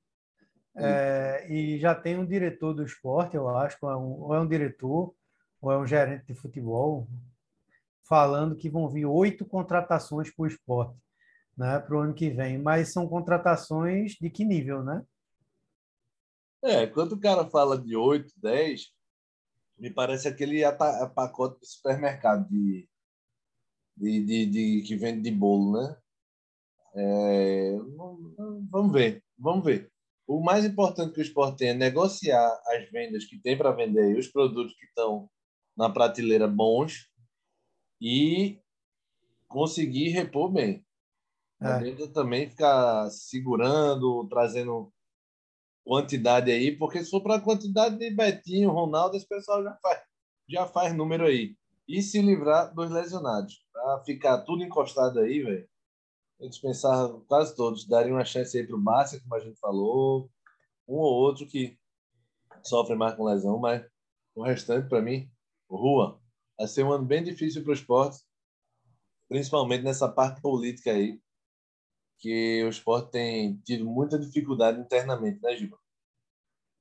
É, 0.76 1.46
e 1.50 1.78
já 1.78 1.94
tem 1.94 2.18
um 2.18 2.26
diretor 2.26 2.72
do 2.72 2.84
esporte, 2.84 3.36
eu 3.36 3.48
acho, 3.48 3.76
ou 3.82 3.90
é, 3.90 3.96
um, 3.96 4.20
ou 4.22 4.34
é 4.34 4.40
um 4.40 4.48
diretor, 4.48 5.14
ou 5.60 5.72
é 5.72 5.78
um 5.78 5.86
gerente 5.86 6.26
de 6.26 6.34
futebol, 6.34 7.08
falando 8.02 8.56
que 8.56 8.70
vão 8.70 8.88
vir 8.88 9.06
oito 9.06 9.44
contratações 9.44 10.30
para 10.30 10.42
o 10.44 10.46
esporte 10.46 10.96
né, 11.60 11.78
para 11.78 11.94
o 11.94 12.00
ano 12.00 12.14
que 12.14 12.30
vem. 12.30 12.58
Mas 12.58 12.92
são 12.92 13.06
contratações 13.06 14.12
de 14.12 14.30
que 14.30 14.44
nível, 14.44 14.82
né? 14.82 15.04
É, 16.62 16.86
quando 16.86 17.12
o 17.12 17.20
cara 17.20 17.48
fala 17.48 17.78
de 17.78 17.94
oito, 17.94 18.32
dez, 18.36 18.92
me 19.80 19.90
parece 19.90 20.28
aquele 20.28 20.60
pacote 21.14 21.60
de 21.60 21.66
supermercado 21.66 22.46
de, 22.48 22.86
de, 23.96 24.24
de, 24.24 24.46
de, 24.46 24.82
que 24.86 24.94
vende 24.94 25.22
de 25.22 25.30
bolo, 25.30 25.72
né? 25.72 25.96
É, 26.94 27.78
vamos 28.70 28.92
ver, 28.92 29.24
vamos 29.38 29.64
ver. 29.64 29.90
O 30.26 30.40
mais 30.42 30.64
importante 30.64 31.14
que 31.14 31.20
o 31.20 31.22
esporte 31.22 31.58
tem 31.58 31.70
é 31.70 31.74
negociar 31.74 32.46
as 32.66 32.90
vendas 32.90 33.24
que 33.24 33.40
tem 33.40 33.56
para 33.56 33.72
vender 33.72 34.12
e 34.12 34.18
os 34.18 34.28
produtos 34.28 34.74
que 34.74 34.84
estão 34.84 35.28
na 35.76 35.88
prateleira 35.88 36.46
bons 36.46 37.08
e 38.00 38.60
conseguir 39.48 40.10
repor 40.10 40.52
bem. 40.52 40.84
É. 41.62 42.06
também 42.08 42.48
ficar 42.48 43.10
segurando, 43.10 44.26
trazendo 44.28 44.92
quantidade 45.84 46.50
aí, 46.50 46.76
porque 46.76 47.02
se 47.04 47.10
for 47.10 47.22
para 47.22 47.36
a 47.36 47.40
quantidade 47.40 47.98
de 47.98 48.10
Betinho, 48.10 48.70
Ronaldo, 48.70 49.16
esse 49.16 49.26
pessoal 49.26 49.62
já 49.62 49.76
faz, 49.82 50.00
já 50.48 50.66
faz 50.66 50.94
número 50.94 51.26
aí. 51.26 51.56
E 51.88 52.02
se 52.02 52.22
livrar 52.22 52.72
dos 52.74 52.90
lesionados. 52.90 53.64
Para 53.72 54.00
ficar 54.04 54.38
tudo 54.42 54.62
encostado 54.62 55.18
aí, 55.18 55.42
velho, 55.42 55.68
eu 56.38 56.48
dispensar 56.48 57.10
quase 57.26 57.54
todos. 57.56 57.86
Daria 57.86 58.12
uma 58.12 58.24
chance 58.24 58.56
aí 58.56 58.66
para 58.66 58.76
o 58.76 58.80
Márcio, 58.80 59.20
como 59.22 59.34
a 59.34 59.40
gente 59.40 59.58
falou. 59.58 60.30
Um 60.86 60.96
ou 60.96 61.12
outro 61.14 61.46
que 61.46 61.78
sofre 62.62 62.94
mais 62.94 63.14
com 63.14 63.24
lesão, 63.24 63.58
mas 63.58 63.84
o 64.34 64.42
restante, 64.42 64.88
para 64.88 65.02
mim, 65.02 65.30
rua. 65.68 66.20
Vai 66.58 66.68
ser 66.68 66.84
um 66.84 66.92
ano 66.92 67.04
bem 67.04 67.22
difícil 67.22 67.62
para 67.62 67.70
o 67.70 67.74
esporte, 67.74 68.18
principalmente 69.28 69.82
nessa 69.82 70.08
parte 70.08 70.40
política 70.40 70.92
aí, 70.92 71.20
que 72.20 72.62
o 72.64 72.68
esporte 72.68 73.10
tem 73.10 73.56
tido 73.64 73.84
muita 73.84 74.18
dificuldade 74.18 74.78
internamente, 74.80 75.40
né, 75.42 75.56
Giba? 75.56 75.78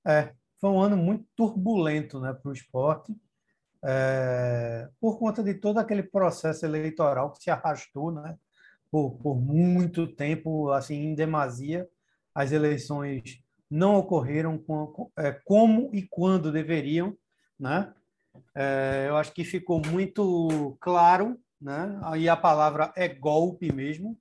É, 0.06 0.34
foi 0.60 0.69
um 0.69 0.82
ano 0.82 0.97
muito 0.97 1.25
turbulento 1.36 2.19
né, 2.19 2.34
para 2.34 2.49
o 2.49 2.54
esporte, 2.54 3.15
é, 3.84 4.89
por 4.99 5.17
conta 5.17 5.41
de 5.41 5.54
todo 5.54 5.78
aquele 5.78 6.04
processo 6.04 6.65
eleitoral 6.65 7.32
que 7.32 7.43
se 7.43 7.49
arrastou 7.49 8.12
né, 8.12 8.38
por, 8.91 9.12
por 9.17 9.39
muito 9.39 10.06
tempo, 10.06 10.71
assim, 10.71 10.95
em 10.95 11.15
demasia. 11.15 11.88
As 12.36 12.52
eleições 12.52 13.41
não 13.69 13.95
ocorreram 13.95 14.58
com, 14.58 15.10
é, 15.17 15.32
como 15.32 15.89
e 15.93 16.02
quando 16.02 16.52
deveriam. 16.52 17.15
Né? 17.58 17.93
É, 18.54 19.06
eu 19.08 19.15
acho 19.15 19.32
que 19.32 19.43
ficou 19.43 19.82
muito 19.86 20.78
claro, 20.82 21.39
né? 21.62 21.99
aí 22.04 22.28
a 22.28 22.36
palavra 22.36 22.91
é 22.95 23.08
golpe 23.08 23.71
mesmo, 23.71 24.17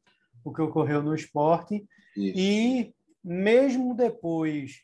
o 0.48 0.52
que 0.52 0.62
ocorreu 0.62 1.02
no 1.02 1.14
esporte. 1.14 1.84
Isso. 2.16 2.38
E 2.38 2.94
mesmo 3.22 3.94
depois 3.94 4.82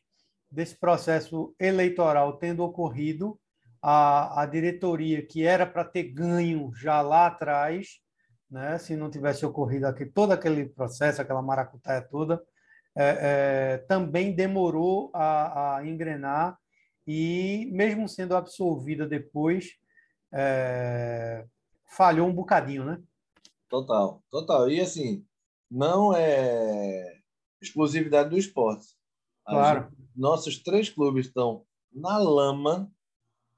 desse 0.50 0.78
processo 0.78 1.54
eleitoral 1.58 2.34
tendo 2.34 2.62
ocorrido, 2.62 3.38
a, 3.82 4.42
a 4.42 4.46
diretoria, 4.46 5.20
que 5.20 5.44
era 5.44 5.66
para 5.66 5.84
ter 5.84 6.04
ganho 6.04 6.72
já 6.74 7.02
lá 7.02 7.26
atrás, 7.26 8.00
né, 8.50 8.78
se 8.78 8.96
não 8.96 9.10
tivesse 9.10 9.44
ocorrido 9.44 9.86
aqui, 9.86 10.06
todo 10.06 10.32
aquele 10.32 10.66
processo, 10.66 11.20
aquela 11.20 11.42
maracutaia 11.42 12.00
toda, 12.00 12.42
é, 12.96 13.18
é, 13.74 13.78
também 13.86 14.32
demorou 14.32 15.10
a, 15.12 15.76
a, 15.76 15.86
engrenar 15.86 16.56
e, 17.06 17.68
mesmo 17.72 18.08
sendo 18.08 18.34
absolvida 18.34 19.06
depois, 19.06 19.72
é, 20.32 21.44
falhou 21.84 22.26
um 22.26 22.34
bocadinho, 22.34 22.84
né? 22.84 23.02
Total, 23.68 24.22
total. 24.30 24.70
E 24.70 24.80
assim, 24.80 25.26
não 25.74 26.14
é 26.14 27.20
exclusividade 27.60 28.30
do 28.30 28.38
esporte. 28.38 28.86
Claro. 29.44 29.90
Gente, 29.90 30.10
nossos 30.14 30.62
três 30.62 30.88
clubes 30.88 31.26
estão 31.26 31.66
na 31.92 32.16
lama 32.16 32.88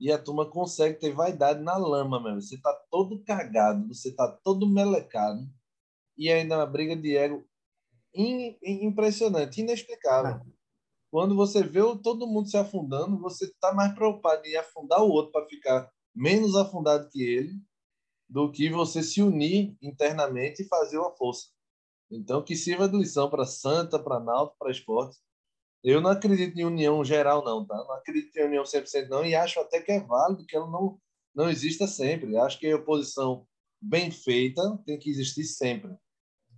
e 0.01 0.11
a 0.11 0.19
turma 0.19 0.49
consegue 0.49 0.99
ter 0.99 1.13
vaidade 1.13 1.63
na 1.63 1.77
lama 1.77 2.19
mesmo. 2.19 2.41
Você 2.41 2.59
tá 2.59 2.73
todo 2.91 3.23
cagado, 3.23 3.87
você 3.89 4.15
tá 4.15 4.27
todo 4.43 4.67
melecado 4.67 5.47
e 6.17 6.33
ainda 6.33 6.57
uma 6.57 6.67
briga 6.67 6.97
de 6.97 7.15
ego 7.15 7.47
impressionante, 8.15 9.61
inexplicável. 9.61 10.37
É. 10.37 10.57
Quando 11.11 11.37
você 11.37 11.63
vê 11.63 11.81
todo 12.03 12.27
mundo 12.27 12.49
se 12.49 12.57
afundando, 12.57 13.21
você 13.21 13.53
tá 13.61 13.75
mais 13.75 13.95
preocupado 13.95 14.47
em 14.47 14.57
afundar 14.57 15.03
o 15.03 15.11
outro 15.11 15.33
para 15.33 15.47
ficar 15.47 15.91
menos 16.15 16.57
afundado 16.57 17.11
que 17.11 17.23
ele 17.23 17.53
do 18.27 18.51
que 18.51 18.71
você 18.71 19.03
se 19.03 19.23
unir 19.23 19.77
internamente 19.83 20.63
e 20.63 20.69
fazer 20.69 20.99
uma 20.99 21.15
força. 21.15 21.55
Então, 22.11 22.43
que 22.43 22.55
sirva 22.55 22.89
de 22.89 22.97
lição 22.97 23.29
para 23.29 23.45
Santa, 23.45 23.99
para 23.99 24.21
Náutico, 24.21 24.59
para 24.59 24.71
Esporte. 24.71 25.19
Eu 25.83 26.01
não 26.01 26.11
acredito 26.11 26.59
em 26.59 26.65
união 26.65 27.05
geral, 27.05 27.45
não, 27.45 27.65
tá? 27.65 27.77
Não 27.77 27.93
acredito 27.93 28.37
em 28.37 28.45
união 28.45 28.65
100% 28.65 29.09
não 29.09 29.25
e 29.25 29.35
acho 29.35 29.61
até 29.61 29.81
que 29.81 29.93
é 29.93 30.01
válido 30.01 30.47
que 30.47 30.57
ela 30.57 30.69
não, 30.69 30.99
não 31.35 31.51
exista 31.51 31.87
sempre. 31.87 32.37
Acho 32.37 32.59
que 32.59 32.71
a 32.71 32.77
oposição 32.77 33.47
bem 33.81 34.11
feita 34.11 34.63
tem 34.85 34.99
que 34.99 35.11
existir 35.11 35.45
sempre. 35.45 35.97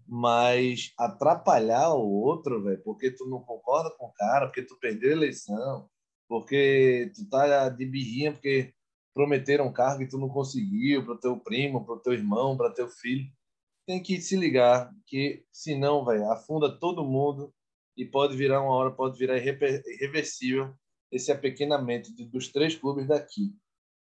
Mas 0.06 0.92
atrapalhar 0.98 1.92
o 1.94 2.11
outro, 2.11 2.62
velho, 2.62 2.82
porque 2.82 3.11
tu 3.11 3.26
não 3.26 3.40
concorda 3.42 3.90
com 3.98 4.06
o 4.06 4.12
cara, 4.12 4.46
porque 4.46 4.62
tu 4.62 4.78
perdeu 4.78 5.11
a 5.11 5.16
eleição, 5.16 5.88
porque 6.26 7.12
tu 7.14 7.28
tá 7.28 7.68
de 7.68 7.84
birrinha, 7.84 8.32
porque 8.32 8.72
prometeram 9.14 9.66
um 9.66 9.72
cargo 9.72 10.02
e 10.02 10.08
tu 10.08 10.16
não 10.16 10.28
conseguiu 10.28 11.04
para 11.04 11.14
o 11.14 11.18
teu 11.18 11.38
primo, 11.38 11.84
para 11.84 11.94
o 11.94 12.00
teu 12.00 12.14
irmão, 12.14 12.56
para 12.56 12.72
teu 12.72 12.88
filho 12.88 13.30
tem 13.88 14.03
que 14.03 14.20
se 14.20 14.37
ligar 14.37 14.94
que 15.07 15.42
senão, 15.51 16.05
velho, 16.05 16.31
afunda 16.31 16.70
todo 16.70 17.07
mundo 17.07 17.51
e 17.96 18.05
pode 18.05 18.37
virar 18.37 18.61
uma 18.61 18.74
hora, 18.74 18.90
pode 18.90 19.18
virar 19.18 19.38
irreversível 19.38 20.74
esse 21.11 21.33
apequenamento 21.33 22.12
dos 22.27 22.53
três 22.53 22.74
clubes 22.74 23.07
daqui. 23.09 23.51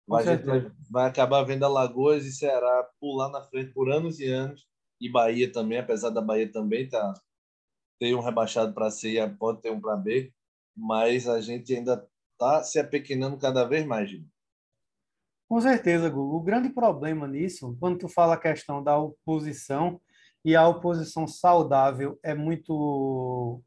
Vai, 0.09 0.25
vai, 0.39 0.73
vai, 0.91 1.07
acabar 1.07 1.43
vendo 1.43 1.65
Alagoas 1.67 2.25
e 2.25 2.33
Ceará 2.33 2.89
pular 2.99 3.29
na 3.29 3.43
frente 3.43 3.75
por 3.75 3.91
anos 3.93 4.21
e 4.21 4.27
anos 4.27 4.67
e 4.99 5.11
Bahia 5.11 5.53
também, 5.53 5.79
apesar 5.79 6.09
da 6.09 6.23
Bahia 6.23 6.51
também 6.51 6.89
tá 6.89 7.13
ter 8.01 8.15
um 8.15 8.21
rebaixado 8.21 8.73
para 8.73 8.91
C 8.91 9.21
e 9.21 9.31
pode 9.37 9.61
ter 9.61 9.71
um 9.71 9.81
para 9.81 9.97
B, 9.97 10.33
mas 10.75 11.29
a 11.29 11.43
gente 11.43 11.75
ainda 11.75 12.09
tá 12.39 12.63
se 12.63 12.79
apequenando 12.79 13.37
cada 13.37 13.65
vez 13.65 13.85
mais, 13.85 14.09
Gil. 14.09 14.25
Com 15.49 15.61
certeza, 15.61 16.09
Google. 16.09 16.37
O 16.37 16.43
grande 16.43 16.71
problema 16.71 17.29
nisso, 17.29 17.77
quando 17.79 17.99
tu 17.99 18.09
fala 18.09 18.35
a 18.35 18.41
questão 18.41 18.83
da 18.83 18.97
oposição, 18.97 20.01
e 20.45 20.55
a 20.55 20.69
oposição 20.69 21.27
saudável 21.27 22.19
é 22.23 22.35
muito 22.35 23.63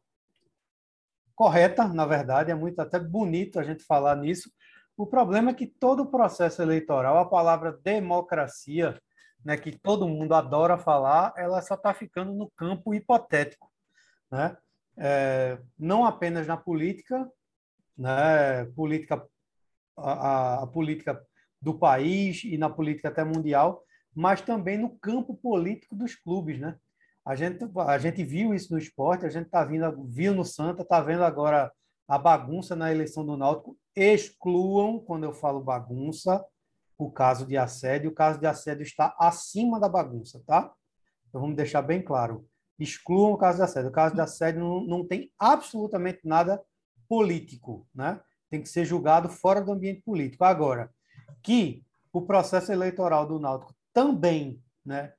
correta, 1.36 1.88
na 1.88 2.06
verdade, 2.06 2.52
é 2.52 2.56
muito 2.56 2.80
até 2.80 3.00
bonito 3.00 3.60
a 3.60 3.64
gente 3.64 3.84
falar 3.84 4.16
nisso. 4.16 4.52
O 4.96 5.06
problema 5.06 5.52
é 5.52 5.54
que 5.54 5.66
todo 5.66 6.04
o 6.04 6.12
processo 6.12 6.62
eleitoral, 6.62 7.18
a 7.18 7.30
palavra 7.30 7.72
democracia, 7.84 9.00
né, 9.44 9.58
que 9.58 9.72
todo 9.72 10.08
mundo 10.08 10.34
adora 10.34 10.78
falar, 10.78 11.34
ela 11.38 11.62
só 11.62 11.76
está 11.76 11.94
ficando 11.94 12.34
no 12.34 12.50
campo 12.52 12.94
hipotético, 12.94 13.72
né? 14.32 14.58
É, 15.00 15.60
não 15.78 16.06
apenas 16.06 16.48
na 16.48 16.58
política, 16.58 17.32
né? 17.96 18.66
Política, 18.76 19.24
a, 19.96 20.64
a 20.64 20.68
política 20.68 21.24
do 21.62 21.78
país 21.78 22.44
e 22.44 22.58
na 22.58 22.70
política 22.70 23.10
até 23.10 23.24
mundial, 23.24 23.84
mas 24.14 24.42
também 24.42 24.78
no 24.78 24.98
campo 24.98 25.36
político 25.36 25.96
dos 25.96 26.16
clubes, 26.16 26.60
né? 26.60 26.78
A 27.26 27.36
gente, 27.36 27.66
a 27.78 27.98
gente 27.98 28.24
viu 28.24 28.54
isso 28.54 28.72
no 28.72 28.80
esporte, 28.80 29.26
a 29.26 29.30
gente 29.30 29.50
tá 29.50 29.64
vindo, 29.64 30.06
viu 30.06 30.34
no 30.34 30.46
Santa, 30.46 30.86
tá 30.86 31.02
vendo 31.02 31.24
agora 31.24 31.72
a 32.08 32.18
bagunça 32.18 32.76
na 32.76 32.92
eleição 32.92 33.26
do 33.26 33.36
Náutico. 33.36 33.78
Excluam, 33.96 35.00
quando 35.00 35.26
eu 35.26 35.34
falo 35.34 35.60
bagunça, 35.60 36.44
o 36.98 37.12
caso 37.12 37.46
de 37.46 37.58
assédio. 37.58 38.10
O 38.10 38.14
caso 38.14 38.40
de 38.40 38.48
assédio 38.48 38.84
está 38.84 39.16
acima 39.20 39.80
da 39.80 39.88
bagunça, 39.88 40.42
tá? 40.46 40.74
Então 41.28 41.42
vamos 41.42 41.56
deixar 41.56 41.82
bem 41.82 42.02
claro. 42.02 42.48
Excluam 42.80 43.34
o 43.34 43.38
caso 43.38 43.58
de 43.58 43.64
assédio. 43.64 43.90
O 43.90 43.94
caso 43.94 44.16
de 44.16 44.22
assédio 44.22 44.62
não, 44.62 44.82
não 44.82 45.06
tem 45.06 45.32
absolutamente 45.38 46.22
nada 46.24 46.62
político, 47.08 47.88
né? 47.94 48.20
Tem 48.50 48.62
que 48.62 48.70
ser 48.70 48.86
julgado 48.86 49.30
fora 49.30 49.62
do 49.62 49.72
ambiente 49.72 50.02
político. 50.02 50.44
Agora, 50.44 50.90
que 51.42 51.84
o 52.12 52.22
processo 52.22 52.72
eleitoral 52.72 53.28
do 53.28 53.40
Náutico 53.40 53.76
também 53.94 54.62
né, 54.86 55.14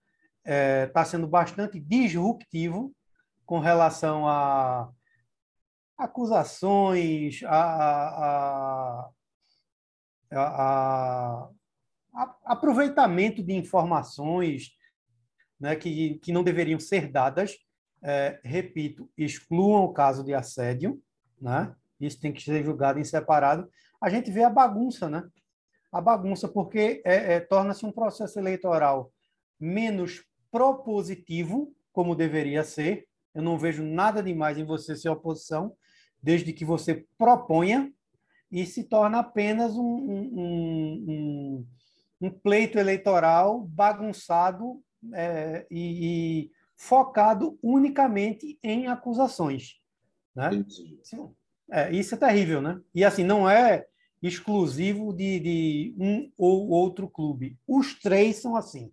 está 0.44 0.52
é, 0.52 0.86
tá 0.86 1.04
sendo 1.04 1.26
bastante 1.26 1.78
disruptivo 1.78 2.94
com 3.44 3.58
relação 3.58 4.28
a 4.28 4.90
acusações, 5.96 7.42
a, 7.44 7.60
a, 7.60 9.10
a, 10.32 11.48
a 12.14 12.36
aproveitamento 12.44 13.42
de 13.42 13.52
informações 13.52 14.70
né, 15.58 15.74
que, 15.74 16.18
que 16.20 16.32
não 16.32 16.44
deveriam 16.44 16.78
ser 16.78 17.10
dadas. 17.10 17.56
É, 18.00 18.40
repito, 18.44 19.10
excluam 19.16 19.82
o 19.84 19.92
caso 19.92 20.22
de 20.22 20.32
assédio, 20.32 21.02
né? 21.40 21.74
isso 22.00 22.20
tem 22.20 22.32
que 22.32 22.42
ser 22.42 22.64
julgado 22.64 23.00
em 23.00 23.04
separado. 23.04 23.68
A 24.00 24.08
gente 24.08 24.30
vê 24.30 24.44
a 24.44 24.50
bagunça, 24.50 25.10
né? 25.10 25.28
A 25.92 26.00
bagunça, 26.00 26.48
porque 26.48 27.02
é, 27.04 27.34
é, 27.34 27.40
torna-se 27.40 27.84
um 27.84 27.92
processo 27.92 28.38
eleitoral 28.38 29.12
menos 29.58 30.24
propositivo, 30.50 31.74
como 31.92 32.14
deveria 32.14 32.62
ser. 32.62 33.06
Eu 33.34 33.42
não 33.42 33.58
vejo 33.58 33.82
nada 33.82 34.22
demais 34.22 34.58
em 34.58 34.64
você 34.64 34.96
ser 34.96 35.08
oposição, 35.08 35.74
desde 36.22 36.52
que 36.52 36.64
você 36.64 37.06
proponha, 37.16 37.92
e 38.50 38.64
se 38.64 38.84
torna 38.84 39.18
apenas 39.18 39.76
um, 39.76 39.82
um, 39.82 41.04
um, 41.08 41.66
um 42.20 42.30
pleito 42.30 42.78
eleitoral 42.78 43.60
bagunçado 43.60 44.82
é, 45.12 45.66
e, 45.70 46.44
e, 46.44 46.50
focado 46.74 47.58
unicamente 47.62 48.58
em 48.62 48.86
acusações. 48.86 49.80
Né? 50.34 50.64
Isso. 51.02 51.34
É, 51.70 51.92
isso 51.92 52.14
é 52.14 52.18
terrível, 52.18 52.62
né? 52.62 52.80
E 52.94 53.04
assim, 53.04 53.24
não 53.24 53.48
é 53.48 53.84
exclusivo 54.22 55.12
de, 55.12 55.40
de 55.40 55.94
um 55.98 56.30
ou 56.36 56.68
outro 56.68 57.08
clube. 57.08 57.58
Os 57.66 57.94
três 57.98 58.36
são 58.36 58.56
assim. 58.56 58.92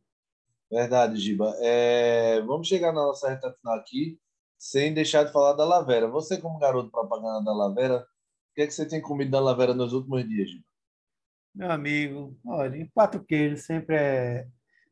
Verdade, 0.72 1.18
Giba. 1.18 1.56
É, 1.60 2.42
vamos 2.42 2.68
chegar 2.68 2.92
na 2.92 3.02
nossa 3.02 3.30
reta 3.30 3.54
final 3.54 3.76
aqui, 3.76 4.20
sem 4.58 4.94
deixar 4.94 5.24
de 5.24 5.32
falar 5.32 5.54
da 5.54 5.66
Lavera. 5.66 6.08
Você, 6.08 6.38
como 6.38 6.60
garoto 6.60 6.90
propaganda 6.90 7.44
da 7.44 7.54
Lavera, 7.54 8.00
o 8.00 8.56
que, 8.56 8.62
é 8.62 8.68
que 8.68 8.74
você 8.74 8.86
tem 8.88 9.02
comido 9.02 9.32
da 9.32 9.40
Lavera 9.40 9.74
nos 9.74 9.94
últimos 9.94 10.28
dias, 10.28 10.50
Giba? 10.50 10.64
Meu 11.54 11.72
amigo, 11.72 12.38
olha, 12.46 12.90
quatro 12.94 13.24
queijos 13.24 13.62
sempre 13.62 13.96
é 13.96 14.48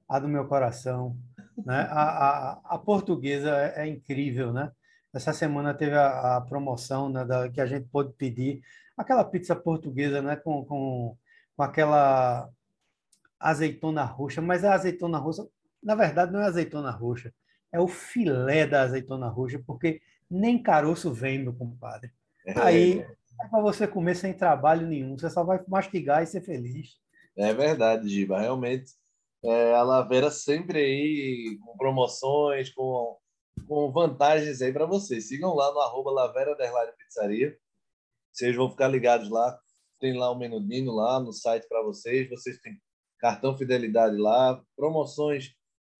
a 0.08 0.20
do 0.20 0.30
meu 0.30 0.48
coração. 0.48 1.18
Né? 1.66 1.88
A, 1.90 2.02
a, 2.02 2.62
a 2.76 2.78
portuguesa 2.78 3.50
é, 3.50 3.84
é, 3.84 3.88
incrível, 3.88 4.54
né? 4.54 4.72
Essa 5.14 5.34
semana 5.34 5.74
teve 5.74 5.96
a, 5.96 6.38
a 6.38 6.42
promoção 6.42 7.10
né, 7.10 7.24
da, 7.24 7.50
que 7.50 7.62
a 7.62 7.66
gente 7.66 7.88
pôde 7.90 8.14
pedir 8.14 8.62
aquela 8.98 9.24
pizza 9.24 9.56
portuguesa, 9.56 10.22
né, 10.22 10.36
com, 10.36 10.66
com, 10.66 11.18
com 11.56 11.64
aquela 11.64 12.50
azeitona 13.40 14.04
roxa, 14.04 14.42
mas 14.42 14.64
a 14.64 14.74
azeitona 14.74 15.18
roxa, 15.18 15.46
na 15.82 15.96
verdade, 15.96 16.32
não 16.32 16.40
é 16.40 16.46
azeitona 16.46 16.92
roxa, 16.92 17.34
é 17.72 17.80
o 17.80 17.88
filé 17.88 18.66
da 18.66 18.82
azeitona 18.82 19.28
roxa, 19.28 19.62
porque 19.66 20.02
nem 20.30 20.62
caroço 20.62 21.12
vem, 21.12 21.40
meu 21.40 21.54
compadre. 21.54 22.12
Aí 22.56 23.00
é 23.00 23.48
para 23.50 23.62
você 23.62 23.88
comer 23.88 24.16
sem 24.16 24.34
trabalho 24.34 24.88
nenhum, 24.88 25.18
você 25.18 25.30
só 25.30 25.44
vai 25.44 25.60
mastigar 25.68 26.24
e 26.24 26.28
ser 26.28 26.42
feliz. 26.42 26.98
É 27.36 27.54
verdade, 27.54 28.08
Giba. 28.08 28.40
Realmente, 28.40 28.92
é, 29.44 29.74
a 29.74 29.82
Lavera 29.82 30.30
sempre 30.30 30.80
aí 30.80 31.58
com 31.64 31.76
promoções, 31.76 32.70
com, 32.70 33.18
com 33.68 33.92
vantagens 33.92 34.62
aí 34.62 34.72
para 34.72 34.86
vocês. 34.86 35.28
Sigam 35.28 35.54
lá 35.56 35.72
no 35.74 35.80
arroba 35.80 36.12
Lavera 36.12 36.56
Pizzaria. 36.98 37.58
Vocês 38.34 38.56
vão 38.56 38.70
ficar 38.70 38.88
ligados 38.88 39.30
lá. 39.30 39.58
Tem 40.00 40.18
lá 40.18 40.32
o 40.32 40.38
menudinho 40.38 40.92
lá 40.92 41.20
no 41.20 41.32
site 41.32 41.68
para 41.68 41.84
vocês. 41.84 42.30
Vocês 42.30 42.60
têm 42.60 42.78
cartão 43.20 43.58
fidelidade 43.58 44.18
lá, 44.18 44.62
promoções 44.76 45.54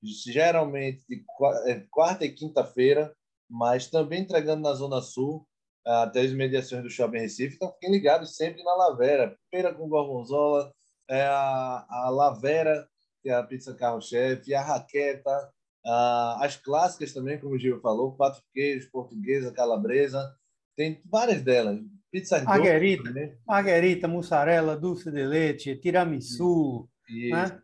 geralmente 0.04 1.04
de 1.08 1.24
é, 1.66 1.86
quarta 1.90 2.26
e 2.26 2.32
quinta-feira, 2.32 3.16
mas 3.50 3.90
também 3.90 4.22
entregando 4.22 4.62
na 4.62 4.74
Zona 4.74 5.02
Sul, 5.02 5.48
até 5.86 6.22
as 6.22 6.32
mediações 6.32 6.84
do 6.84 6.90
Shopping 6.90 7.20
Recife. 7.20 7.56
Então, 7.56 7.72
fiquem 7.74 7.92
ligados 7.92 8.36
sempre 8.36 8.64
na 8.64 8.76
Lavera. 8.76 9.38
Pera 9.52 9.74
com 9.74 9.88
gorgonzola, 9.88 10.74
é 11.10 11.22
a, 11.22 11.86
a 11.90 12.10
Lavera, 12.10 12.88
que 13.22 13.30
é 13.30 13.34
a 13.34 13.44
pizza 13.44 13.74
carro-chefe, 13.74 14.54
a 14.54 14.62
Raqueta, 14.62 15.52
a, 15.86 16.46
as 16.46 16.56
clássicas 16.56 17.14
também, 17.14 17.40
como 17.40 17.56
o 17.56 17.60
Gil 17.60 17.80
falou, 17.82 18.16
quatro 18.16 18.42
queijos, 18.54 18.90
portuguesa, 18.90 19.52
calabresa. 19.52 20.36
Tem 20.76 21.02
várias 21.06 21.42
delas. 21.42 21.80
Pizza 22.14 22.44
Marguerita, 22.44 23.12
Marguerita, 23.44 24.08
mussarela, 24.08 24.78
doce 24.78 25.10
de 25.10 25.26
leite, 25.26 25.76
tiramisu. 25.78 26.88
Né? 27.10 27.60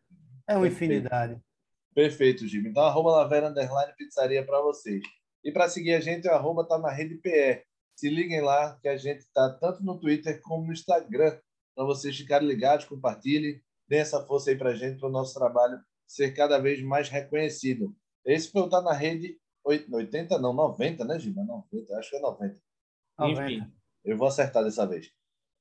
É 0.47 0.57
uma 0.57 0.67
infinidade. 0.67 1.39
Perfeito, 1.93 2.47
Gil. 2.47 2.65
Então, 2.65 2.81
arroba 2.81 3.11
Lavera 3.11 3.49
Underline 3.49 3.93
Pizzaria 3.95 4.43
para 4.43 4.59
vocês. 4.59 5.03
E 5.43 5.51
para 5.51 5.69
seguir 5.69 5.93
a 5.93 5.99
gente, 5.99 6.27
o 6.27 6.31
arroba 6.31 6.67
tá 6.67 6.79
na 6.79 6.89
rede 6.89 7.17
PR. 7.17 7.61
Se 7.95 8.09
liguem 8.09 8.41
lá, 8.41 8.75
que 8.81 8.87
a 8.87 8.97
gente 8.97 9.19
está 9.19 9.51
tanto 9.51 9.83
no 9.83 9.99
Twitter 9.99 10.41
como 10.41 10.65
no 10.65 10.73
Instagram 10.73 11.37
para 11.75 11.85
vocês 11.85 12.17
ficarem 12.17 12.47
ligados, 12.47 12.85
compartilhem, 12.85 13.61
deem 13.87 14.01
essa 14.01 14.25
força 14.25 14.49
aí 14.49 14.57
para 14.57 14.71
a 14.71 14.75
gente, 14.75 14.99
para 14.99 15.09
o 15.09 15.11
nosso 15.11 15.37
trabalho 15.37 15.79
ser 16.07 16.31
cada 16.31 16.57
vez 16.57 16.81
mais 16.81 17.07
reconhecido. 17.07 17.95
Esse 18.25 18.51
foi 18.51 18.63
o 18.63 18.69
Tá 18.69 18.81
na 18.81 18.93
Rede 18.93 19.37
80, 19.63 20.39
não, 20.39 20.53
90, 20.53 21.05
né, 21.05 21.19
Giba? 21.19 21.43
90, 21.43 21.93
acho 21.97 22.09
que 22.09 22.15
é 22.15 22.19
90. 22.19 22.59
90. 23.19 23.43
Enfim, 23.43 23.78
eu 24.03 24.17
vou 24.17 24.27
acertar 24.27 24.63
dessa 24.63 24.85
vez. 24.85 25.11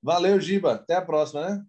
Valeu, 0.02 0.40
Giba. 0.40 0.74
Até 0.74 0.94
a 0.94 1.02
próxima, 1.02 1.48
né? 1.48 1.64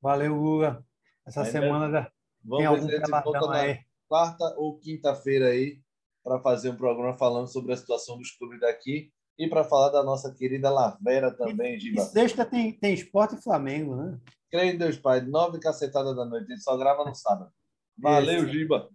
Valeu, 0.00 0.36
Guga. 0.36 0.84
Essa 1.26 1.42
aí 1.42 1.50
semana 1.50 1.90
já 1.90 2.10
Vamos 2.44 2.58
tem 2.58 2.66
algum 2.66 2.86
ver 2.86 3.00
volta 3.08 3.46
na 3.48 3.78
quarta 4.08 4.54
ou 4.56 4.78
quinta-feira 4.78 5.48
aí 5.48 5.80
para 6.22 6.38
fazer 6.40 6.70
um 6.70 6.76
programa 6.76 7.16
falando 7.16 7.48
sobre 7.48 7.72
a 7.72 7.76
situação 7.76 8.18
dos 8.18 8.30
clubes 8.30 8.60
daqui 8.60 9.10
e 9.38 9.48
para 9.48 9.64
falar 9.64 9.90
da 9.90 10.02
nossa 10.02 10.32
querida 10.32 10.70
Lavera 10.70 11.30
também, 11.32 11.78
Giba. 11.78 12.00
E 12.00 12.04
sexta 12.04 12.44
tem, 12.44 12.72
tem 12.72 12.94
esporte 12.94 13.34
e 13.34 13.42
Flamengo, 13.42 13.96
né? 13.96 14.18
Creio 14.50 14.74
em 14.74 14.78
Deus, 14.78 14.96
Pai. 14.96 15.20
Nove 15.20 15.58
cacetadas 15.58 16.14
da 16.14 16.24
noite. 16.24 16.46
A 16.46 16.54
gente 16.54 16.62
só 16.62 16.76
grava 16.76 17.04
no 17.04 17.14
sábado. 17.14 17.50
Valeu, 17.98 18.44
Isso. 18.44 18.52
Giba. 18.52 18.88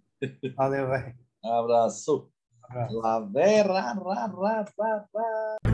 Valeu, 0.55 0.87
velho. 0.87 1.15
Abraço. 1.43 2.31
Abraço. 2.63 2.97
Lavera, 2.99 3.73
ra, 3.73 3.93
ra, 3.93 4.65
ra, 4.77 5.07
ra. 5.13 5.70